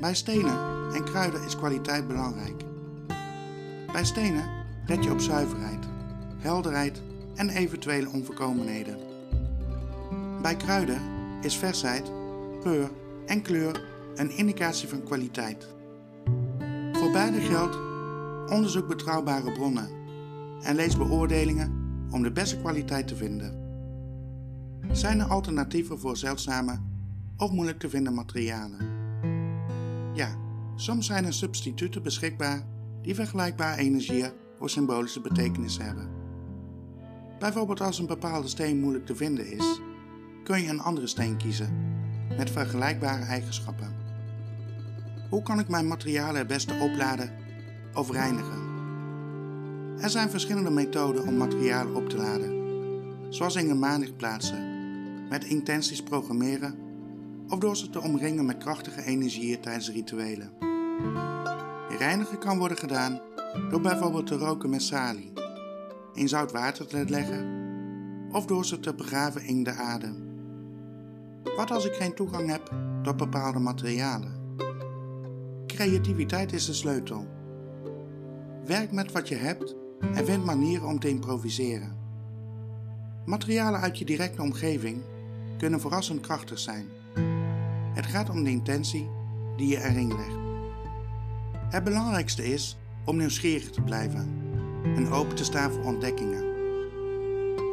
Bij 0.00 0.14
stenen 0.14 0.58
en 0.94 1.04
kruiden 1.04 1.44
is 1.44 1.56
kwaliteit 1.56 2.08
belangrijk. 2.08 2.64
Bij 3.92 4.04
stenen 4.04 4.44
let 4.86 5.04
je 5.04 5.10
op 5.10 5.20
zuiverheid, 5.20 5.84
helderheid 6.38 7.02
en 7.34 7.48
eventuele 7.48 8.10
onvolkomenheden. 8.10 8.96
Bij 10.42 10.56
kruiden 10.56 11.00
is 11.44 11.56
versheid, 11.56 12.12
geur 12.62 12.90
en 13.26 13.42
kleur 13.42 13.84
een 14.14 14.36
indicatie 14.36 14.88
van 14.88 15.02
kwaliteit. 15.02 15.68
Voor 16.92 17.10
beide 17.12 17.40
geldt 17.40 17.76
onderzoek 18.50 18.88
betrouwbare 18.88 19.52
bronnen 19.52 19.88
en 20.62 20.74
lees 20.74 20.96
beoordelingen 20.96 21.80
om 22.10 22.22
de 22.22 22.32
beste 22.32 22.56
kwaliteit 22.56 23.08
te 23.08 23.16
vinden. 23.16 23.60
Zijn 24.90 25.20
er 25.20 25.26
alternatieven 25.26 25.98
voor 25.98 26.16
zeldzame 26.16 26.80
of 27.36 27.50
moeilijk 27.50 27.78
te 27.78 27.88
vinden 27.88 28.14
materialen? 28.14 28.90
Ja, 30.14 30.36
soms 30.76 31.06
zijn 31.06 31.24
er 31.24 31.32
substituten 31.32 32.02
beschikbaar 32.02 32.66
die 33.02 33.14
vergelijkbare 33.14 33.80
energieën 33.80 34.32
of 34.58 34.70
symbolische 34.70 35.20
betekenissen 35.20 35.84
hebben. 35.84 36.08
Bijvoorbeeld 37.38 37.80
als 37.80 37.98
een 37.98 38.06
bepaalde 38.06 38.48
steen 38.48 38.80
moeilijk 38.80 39.06
te 39.06 39.16
vinden 39.16 39.50
is, 39.50 39.80
kun 40.42 40.62
je 40.62 40.68
een 40.68 40.80
andere 40.80 41.06
steen 41.06 41.36
kiezen 41.36 41.90
met 42.36 42.50
vergelijkbare 42.50 43.24
eigenschappen. 43.24 43.94
Hoe 45.30 45.42
kan 45.42 45.58
ik 45.58 45.68
mijn 45.68 45.88
materialen 45.88 46.36
het 46.36 46.46
beste 46.46 46.74
opladen 46.80 47.30
of 47.94 48.10
reinigen? 48.10 48.70
Er 49.98 50.10
zijn 50.10 50.30
verschillende 50.30 50.70
methoden 50.70 51.26
om 51.26 51.36
materialen 51.36 51.94
op 51.94 52.08
te 52.08 52.16
laden, 52.16 52.60
zoals 53.28 53.56
in 53.56 53.70
een 53.70 54.16
plaatsen, 54.16 54.70
met 55.28 55.44
intenties 55.44 56.02
programmeren 56.02 56.74
of 57.48 57.58
door 57.58 57.76
ze 57.76 57.90
te 57.90 58.00
omringen 58.00 58.44
met 58.44 58.58
krachtige 58.58 59.04
energieën 59.04 59.60
tijdens 59.60 59.90
rituelen. 59.90 60.52
Reinigen 61.98 62.38
kan 62.38 62.58
worden 62.58 62.76
gedaan 62.76 63.20
door 63.70 63.80
bijvoorbeeld 63.80 64.26
te 64.26 64.36
roken 64.36 64.70
met 64.70 64.82
salie, 64.82 65.32
in 66.14 66.28
zout 66.28 66.52
water 66.52 66.86
te 66.86 67.04
leggen 67.08 67.60
of 68.32 68.46
door 68.46 68.66
ze 68.66 68.80
te 68.80 68.94
begraven 68.94 69.44
in 69.44 69.62
de 69.62 69.72
aarde. 69.72 70.31
Wat 71.56 71.70
als 71.70 71.84
ik 71.84 71.94
geen 71.94 72.14
toegang 72.14 72.50
heb 72.50 72.74
tot 73.02 73.16
bepaalde 73.16 73.58
materialen? 73.58 74.56
Creativiteit 75.66 76.52
is 76.52 76.66
de 76.66 76.72
sleutel. 76.72 77.26
Werk 78.66 78.92
met 78.92 79.12
wat 79.12 79.28
je 79.28 79.34
hebt 79.34 79.74
en 80.14 80.24
vind 80.24 80.44
manieren 80.44 80.88
om 80.88 80.98
te 80.98 81.08
improviseren. 81.08 81.96
Materialen 83.24 83.80
uit 83.80 83.98
je 83.98 84.04
directe 84.04 84.42
omgeving 84.42 85.02
kunnen 85.58 85.80
verrassend 85.80 86.20
krachtig 86.20 86.58
zijn. 86.58 86.86
Het 87.94 88.06
gaat 88.06 88.30
om 88.30 88.44
de 88.44 88.50
intentie 88.50 89.10
die 89.56 89.68
je 89.68 89.84
erin 89.84 90.08
legt. 90.08 90.40
Het 91.70 91.84
belangrijkste 91.84 92.44
is 92.44 92.76
om 93.04 93.16
nieuwsgierig 93.16 93.70
te 93.70 93.82
blijven 93.82 94.40
en 94.82 95.10
open 95.10 95.36
te 95.36 95.44
staan 95.44 95.70
voor 95.70 95.84
ontdekkingen. 95.84 96.44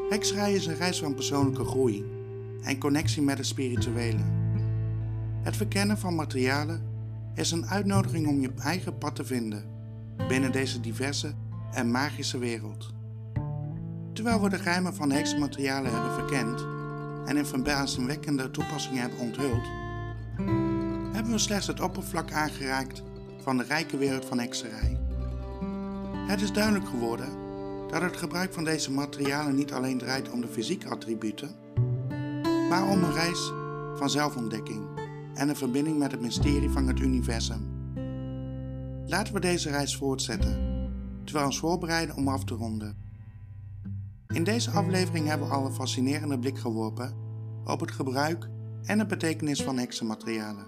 Hekserij 0.09 0.53
is 0.53 0.65
een 0.65 0.75
reis 0.75 0.99
van 0.99 1.13
persoonlijke 1.13 1.65
groei 1.65 2.05
en 2.61 2.77
connectie 2.77 3.21
met 3.21 3.37
het 3.37 3.47
spirituele. 3.47 4.23
Het 5.41 5.57
verkennen 5.57 5.97
van 5.97 6.15
materialen 6.15 6.81
is 7.33 7.51
een 7.51 7.65
uitnodiging 7.65 8.27
om 8.27 8.41
je 8.41 8.51
eigen 8.57 8.97
pad 8.97 9.15
te 9.15 9.25
vinden 9.25 9.63
binnen 10.27 10.51
deze 10.51 10.79
diverse 10.79 11.33
en 11.71 11.91
magische 11.91 12.37
wereld. 12.37 12.93
Terwijl 14.13 14.41
we 14.41 14.49
de 14.49 14.59
geheimen 14.59 14.95
van 14.95 15.11
heksenmaterialen 15.11 15.91
hebben 15.91 16.13
verkend 16.13 16.65
en 17.25 17.37
in 17.37 17.45
verbazingwekkende 17.45 18.51
toepassingen 18.51 19.01
hebben 19.01 19.19
onthuld, 19.19 19.67
hebben 21.13 21.31
we 21.31 21.37
slechts 21.37 21.67
het 21.67 21.81
oppervlak 21.81 22.31
aangeraakt 22.31 23.03
van 23.41 23.57
de 23.57 23.63
rijke 23.63 23.97
wereld 23.97 24.25
van 24.25 24.39
hekserij. 24.39 24.97
Het 26.27 26.41
is 26.41 26.53
duidelijk 26.53 26.87
geworden 26.87 27.29
dat 27.89 28.01
het 28.01 28.17
gebruik 28.17 28.53
van 28.53 28.63
deze 28.63 28.91
materialen 28.91 29.55
niet 29.55 29.73
alleen 29.73 29.97
draait 29.97 30.29
om 30.29 30.41
de 30.41 30.47
fysieke 30.47 30.89
attributen, 30.89 31.55
maar 32.69 32.87
om 32.89 33.03
een 33.03 33.13
reis 33.13 33.51
van 33.95 34.09
zelfontdekking 34.09 34.85
en 35.33 35.49
een 35.49 35.55
verbinding 35.55 35.97
met 35.97 36.11
het 36.11 36.21
mysterie 36.21 36.69
van 36.69 36.87
het 36.87 36.99
universum. 36.99 37.77
Laten 39.05 39.33
we 39.33 39.39
deze 39.39 39.69
reis 39.69 39.95
voortzetten 39.95 40.69
terwijl 41.23 41.45
we 41.45 41.51
ons 41.51 41.59
voorbereiden 41.59 42.15
om 42.15 42.27
af 42.27 42.43
te 42.43 42.53
ronden. 42.53 42.97
In 44.27 44.43
deze 44.43 44.71
aflevering 44.71 45.27
hebben 45.27 45.47
we 45.47 45.53
al 45.53 45.65
een 45.65 45.73
fascinerende 45.73 46.39
blik 46.39 46.57
geworpen 46.57 47.13
op 47.65 47.79
het 47.79 47.91
gebruik 47.91 48.49
en 48.83 48.97
de 48.97 49.05
betekenis 49.05 49.63
van 49.63 49.77
heksenmaterialen. 49.77 50.67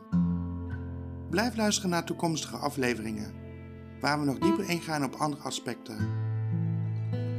Blijf 1.30 1.56
luisteren 1.56 1.90
naar 1.90 2.06
toekomstige 2.06 2.56
afleveringen, 2.56 3.34
waar 4.00 4.20
we 4.20 4.26
nog 4.26 4.40
dieper 4.40 4.70
ingaan 4.70 5.04
op 5.04 5.14
andere 5.14 5.42
aspecten. 5.42 5.98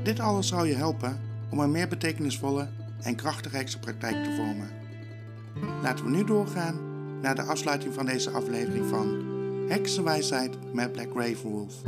Dit 0.03 0.21
alles 0.21 0.49
zal 0.49 0.65
je 0.65 0.75
helpen 0.75 1.21
om 1.51 1.59
een 1.59 1.71
meer 1.71 1.89
betekenisvolle 1.89 2.69
en 3.03 3.17
krachtige 3.17 3.57
heksenpraktijk 3.57 4.25
te 4.25 4.35
vormen. 4.37 4.71
Laten 5.83 6.05
we 6.05 6.11
nu 6.11 6.25
doorgaan 6.25 6.91
naar 7.21 7.35
de 7.35 7.43
afsluiting 7.43 7.95
van 7.95 8.07
deze 8.07 8.31
aflevering 8.31 8.87
van 8.87 9.31
Heksenwijsheid 9.69 10.75
met 10.75 10.93
Black 10.93 11.15
Ravenwolf. 11.15 11.83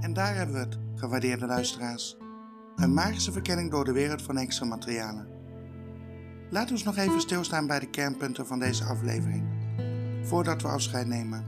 En 0.00 0.12
daar 0.12 0.34
hebben 0.34 0.54
we 0.54 0.60
het, 0.60 0.78
gewaardeerde 0.94 1.46
luisteraars. 1.46 2.21
Een 2.76 2.94
magische 2.94 3.32
verkenning 3.32 3.70
door 3.70 3.84
de 3.84 3.92
wereld 3.92 4.22
van 4.22 4.36
heksenmaterialen. 4.36 5.26
Laten 6.50 6.76
we 6.76 6.82
nog 6.84 6.96
even 6.96 7.20
stilstaan 7.20 7.66
bij 7.66 7.78
de 7.78 7.90
kernpunten 7.90 8.46
van 8.46 8.58
deze 8.58 8.84
aflevering, 8.84 9.44
voordat 10.22 10.62
we 10.62 10.68
afscheid 10.68 11.06
nemen. 11.06 11.44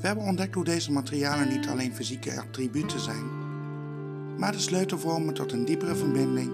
We 0.00 0.06
hebben 0.06 0.24
ontdekt 0.24 0.54
hoe 0.54 0.64
deze 0.64 0.92
materialen 0.92 1.48
niet 1.48 1.68
alleen 1.68 1.94
fysieke 1.94 2.40
attributen 2.40 3.00
zijn, 3.00 3.26
maar 4.38 4.52
de 4.52 4.58
sleutel 4.58 4.98
vormen 4.98 5.34
tot 5.34 5.52
een 5.52 5.64
diepere 5.64 5.94
verbinding 5.94 6.52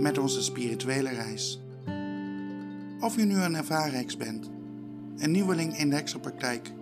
met 0.00 0.18
onze 0.18 0.42
spirituele 0.42 1.10
reis. 1.10 1.62
Of 3.00 3.16
u 3.16 3.24
nu 3.24 3.34
een 3.34 3.56
ervaren 3.56 3.94
heks 3.94 4.16
bent, 4.16 4.50
een 5.16 5.30
nieuweling 5.30 5.78
in 5.78 5.88
de 5.88 5.94
heksenpraktijk, 5.94 6.72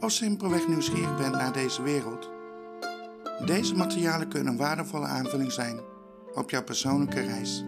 of 0.00 0.10
simpelweg 0.10 0.68
nieuwsgierig 0.68 1.16
bent 1.16 1.32
naar 1.32 1.52
deze 1.52 1.82
wereld, 1.82 2.30
deze 3.46 3.74
materialen 3.74 4.28
kunnen 4.28 4.52
een 4.52 4.58
waardevolle 4.58 5.06
aanvulling 5.06 5.52
zijn 5.52 5.80
op 6.34 6.50
jouw 6.50 6.62
persoonlijke 6.62 7.20
reis. 7.20 7.64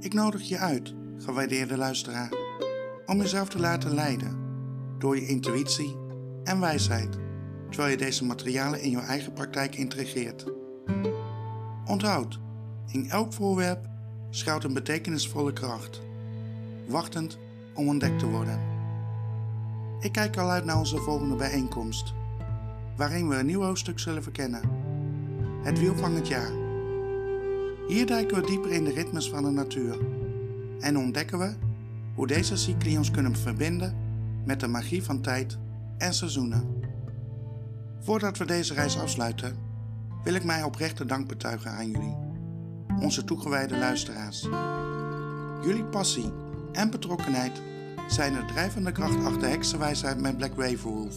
Ik 0.00 0.14
nodig 0.14 0.48
je 0.48 0.58
uit, 0.58 0.94
gewaardeerde 1.16 1.76
luisteraar, 1.76 2.32
om 3.06 3.18
jezelf 3.18 3.48
te 3.48 3.58
laten 3.58 3.94
leiden 3.94 4.38
door 4.98 5.16
je 5.16 5.26
intuïtie 5.26 5.96
en 6.44 6.60
wijsheid, 6.60 7.18
terwijl 7.68 7.90
je 7.90 7.96
deze 7.96 8.24
materialen 8.24 8.80
in 8.80 8.90
je 8.90 8.98
eigen 8.98 9.32
praktijk 9.32 9.76
integreert. 9.76 10.44
Onthoud, 11.86 12.38
in 12.86 13.10
elk 13.10 13.32
voorwerp 13.32 13.88
schuilt 14.30 14.64
een 14.64 14.74
betekenisvolle 14.74 15.52
kracht, 15.52 16.00
wachtend 16.88 17.38
om 17.74 17.88
ontdekt 17.88 18.18
te 18.18 18.26
worden. 18.26 18.60
Ik 20.00 20.12
kijk 20.12 20.36
al 20.36 20.50
uit 20.50 20.64
naar 20.64 20.78
onze 20.78 20.96
volgende 20.96 21.36
bijeenkomst 21.36 22.14
waarin 23.00 23.28
we 23.28 23.36
een 23.36 23.46
nieuw 23.46 23.62
hoofdstuk 23.62 23.98
zullen 23.98 24.22
verkennen. 24.22 24.60
Het 25.62 25.78
wiel 25.78 25.96
van 25.96 26.14
het 26.14 26.28
jaar. 26.28 26.50
Hier 27.88 28.06
duiken 28.06 28.40
we 28.40 28.46
dieper 28.46 28.70
in 28.70 28.84
de 28.84 28.92
ritmes 28.92 29.30
van 29.30 29.42
de 29.42 29.50
natuur 29.50 29.98
en 30.80 30.98
ontdekken 30.98 31.38
we 31.38 31.54
hoe 32.14 32.26
deze 32.26 32.56
cycli 32.56 32.96
ons 32.96 33.10
kunnen 33.10 33.36
verbinden 33.36 33.96
met 34.44 34.60
de 34.60 34.66
magie 34.66 35.02
van 35.02 35.20
tijd 35.20 35.58
en 35.98 36.14
seizoenen. 36.14 36.82
Voordat 38.00 38.38
we 38.38 38.44
deze 38.44 38.74
reis 38.74 38.98
afsluiten, 38.98 39.56
wil 40.24 40.34
ik 40.34 40.44
mij 40.44 40.62
oprechte 40.62 41.04
dank 41.04 41.28
betuigen 41.28 41.70
aan 41.70 41.90
jullie, 41.90 42.16
onze 43.00 43.24
toegewijde 43.24 43.78
luisteraars. 43.78 44.48
Jullie 45.62 45.84
passie 45.84 46.32
en 46.72 46.90
betrokkenheid 46.90 47.62
zijn 48.08 48.32
de 48.32 48.44
drijvende 48.44 48.92
kracht 48.92 49.24
achter 49.24 49.48
heksenwijsheid 49.48 50.20
met 50.20 50.36
Black 50.36 50.52
Ravenwolf. 50.56 51.14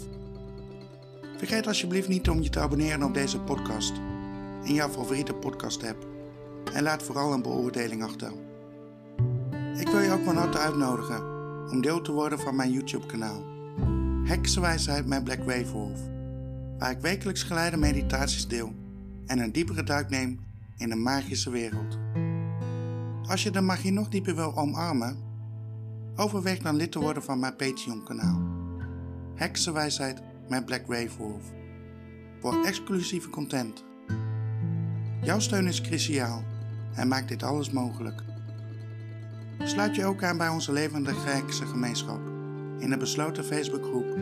Vergeet 1.44 1.68
alsjeblieft 1.68 2.08
niet 2.08 2.30
om 2.30 2.42
je 2.42 2.50
te 2.50 2.60
abonneren 2.60 3.04
op 3.04 3.14
deze 3.14 3.40
podcast 3.40 3.94
in 4.64 4.74
jouw 4.74 4.90
favoriete 4.90 5.34
podcast 5.34 5.84
app. 5.84 6.08
En 6.74 6.84
laat 6.84 7.04
vooral 7.04 7.34
een 7.34 7.42
beoordeling 7.42 8.04
achter. 8.04 8.32
Ik 9.80 9.88
wil 9.88 10.00
je 10.00 10.12
ook 10.12 10.24
van 10.24 10.36
harte 10.36 10.58
uitnodigen 10.58 11.22
om 11.70 11.82
deel 11.82 12.02
te 12.02 12.12
worden 12.12 12.40
van 12.40 12.56
mijn 12.56 12.72
YouTube 12.72 13.06
kanaal. 13.06 13.44
Heksenwijsheid 14.24 15.06
met 15.06 15.24
Black 15.24 15.68
Wolf, 15.72 16.00
Waar 16.78 16.92
ik 16.92 17.00
wekelijks 17.00 17.44
geleide 17.44 17.78
meditaties 17.78 18.48
deel 18.48 18.74
en 19.26 19.40
een 19.40 19.52
diepere 19.52 19.84
duik 19.84 20.10
neem 20.10 20.40
in 20.78 20.90
de 20.90 20.96
magische 20.96 21.50
wereld. 21.50 21.98
Als 23.30 23.44
je 23.44 23.52
de 23.52 23.62
magie 23.62 23.92
nog 23.92 24.10
dieper 24.10 24.36
wil 24.36 24.58
omarmen, 24.58 25.18
overweeg 26.16 26.60
dan 26.60 26.76
lid 26.76 26.92
te 26.92 27.00
worden 27.00 27.24
van 27.24 27.40
mijn 27.40 27.56
Patreon 27.56 28.04
kanaal. 28.04 28.42
Heksenwijsheid 29.36 30.22
met 30.48 30.66
Black 30.66 30.86
Wolf 31.18 31.42
voor 32.40 32.64
exclusieve 32.66 33.30
content. 33.30 33.84
Jouw 35.22 35.40
steun 35.40 35.68
is 35.68 35.82
cruciaal 35.82 36.44
en 36.96 37.08
maakt 37.08 37.28
dit 37.28 37.44
alles 37.44 37.72
mogelijk. 37.72 38.22
Sluit 39.60 39.96
je 39.96 40.06
ook 40.06 40.24
aan 40.24 40.38
bij 40.38 40.50
onze 40.50 40.72
levende 40.72 41.14
gemeenschap 41.48 42.20
in 42.80 42.90
de 42.90 42.98
besloten 42.98 43.46
Facebookgroep 43.46 44.18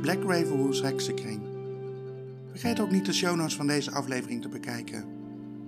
Black 0.00 0.22
Ravenwolf's 0.22 0.82
Heksenkring. 0.82 1.40
Vergeet 2.50 2.80
ook 2.80 2.90
niet 2.90 3.06
de 3.06 3.12
show 3.12 3.36
notes 3.36 3.56
van 3.56 3.66
deze 3.66 3.90
aflevering 3.90 4.42
te 4.42 4.48
bekijken 4.48 5.04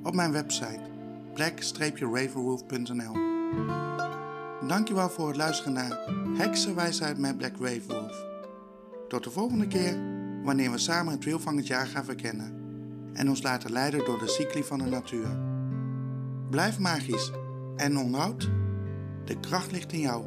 op 0.02 0.14
mijn 0.14 0.32
website 0.32 0.80
black-ravenwolf.nl 1.34 3.32
Dankjewel 4.66 5.10
voor 5.10 5.28
het 5.28 5.36
luisteren 5.36 5.72
naar 5.72 5.98
Heksenwijsheid 6.36 7.18
met 7.18 7.36
Black 7.36 7.56
Ravenwolf. 7.60 8.33
Tot 9.08 9.24
de 9.24 9.30
volgende 9.30 9.66
keer, 9.66 9.98
wanneer 10.42 10.70
we 10.70 10.78
samen 10.78 11.12
het 11.12 11.24
wiel 11.24 11.38
van 11.38 11.56
het 11.56 11.66
jaar 11.66 11.86
gaan 11.86 12.04
verkennen 12.04 12.62
en 13.12 13.28
ons 13.28 13.42
laten 13.42 13.72
leiden 13.72 14.04
door 14.04 14.18
de 14.18 14.28
cycli 14.28 14.62
van 14.64 14.78
de 14.78 14.84
natuur. 14.84 15.38
Blijf 16.50 16.78
magisch 16.78 17.32
en 17.76 17.98
onthoud, 17.98 18.50
de 19.24 19.40
kracht 19.40 19.72
ligt 19.72 19.92
in 19.92 20.00
jou. 20.00 20.24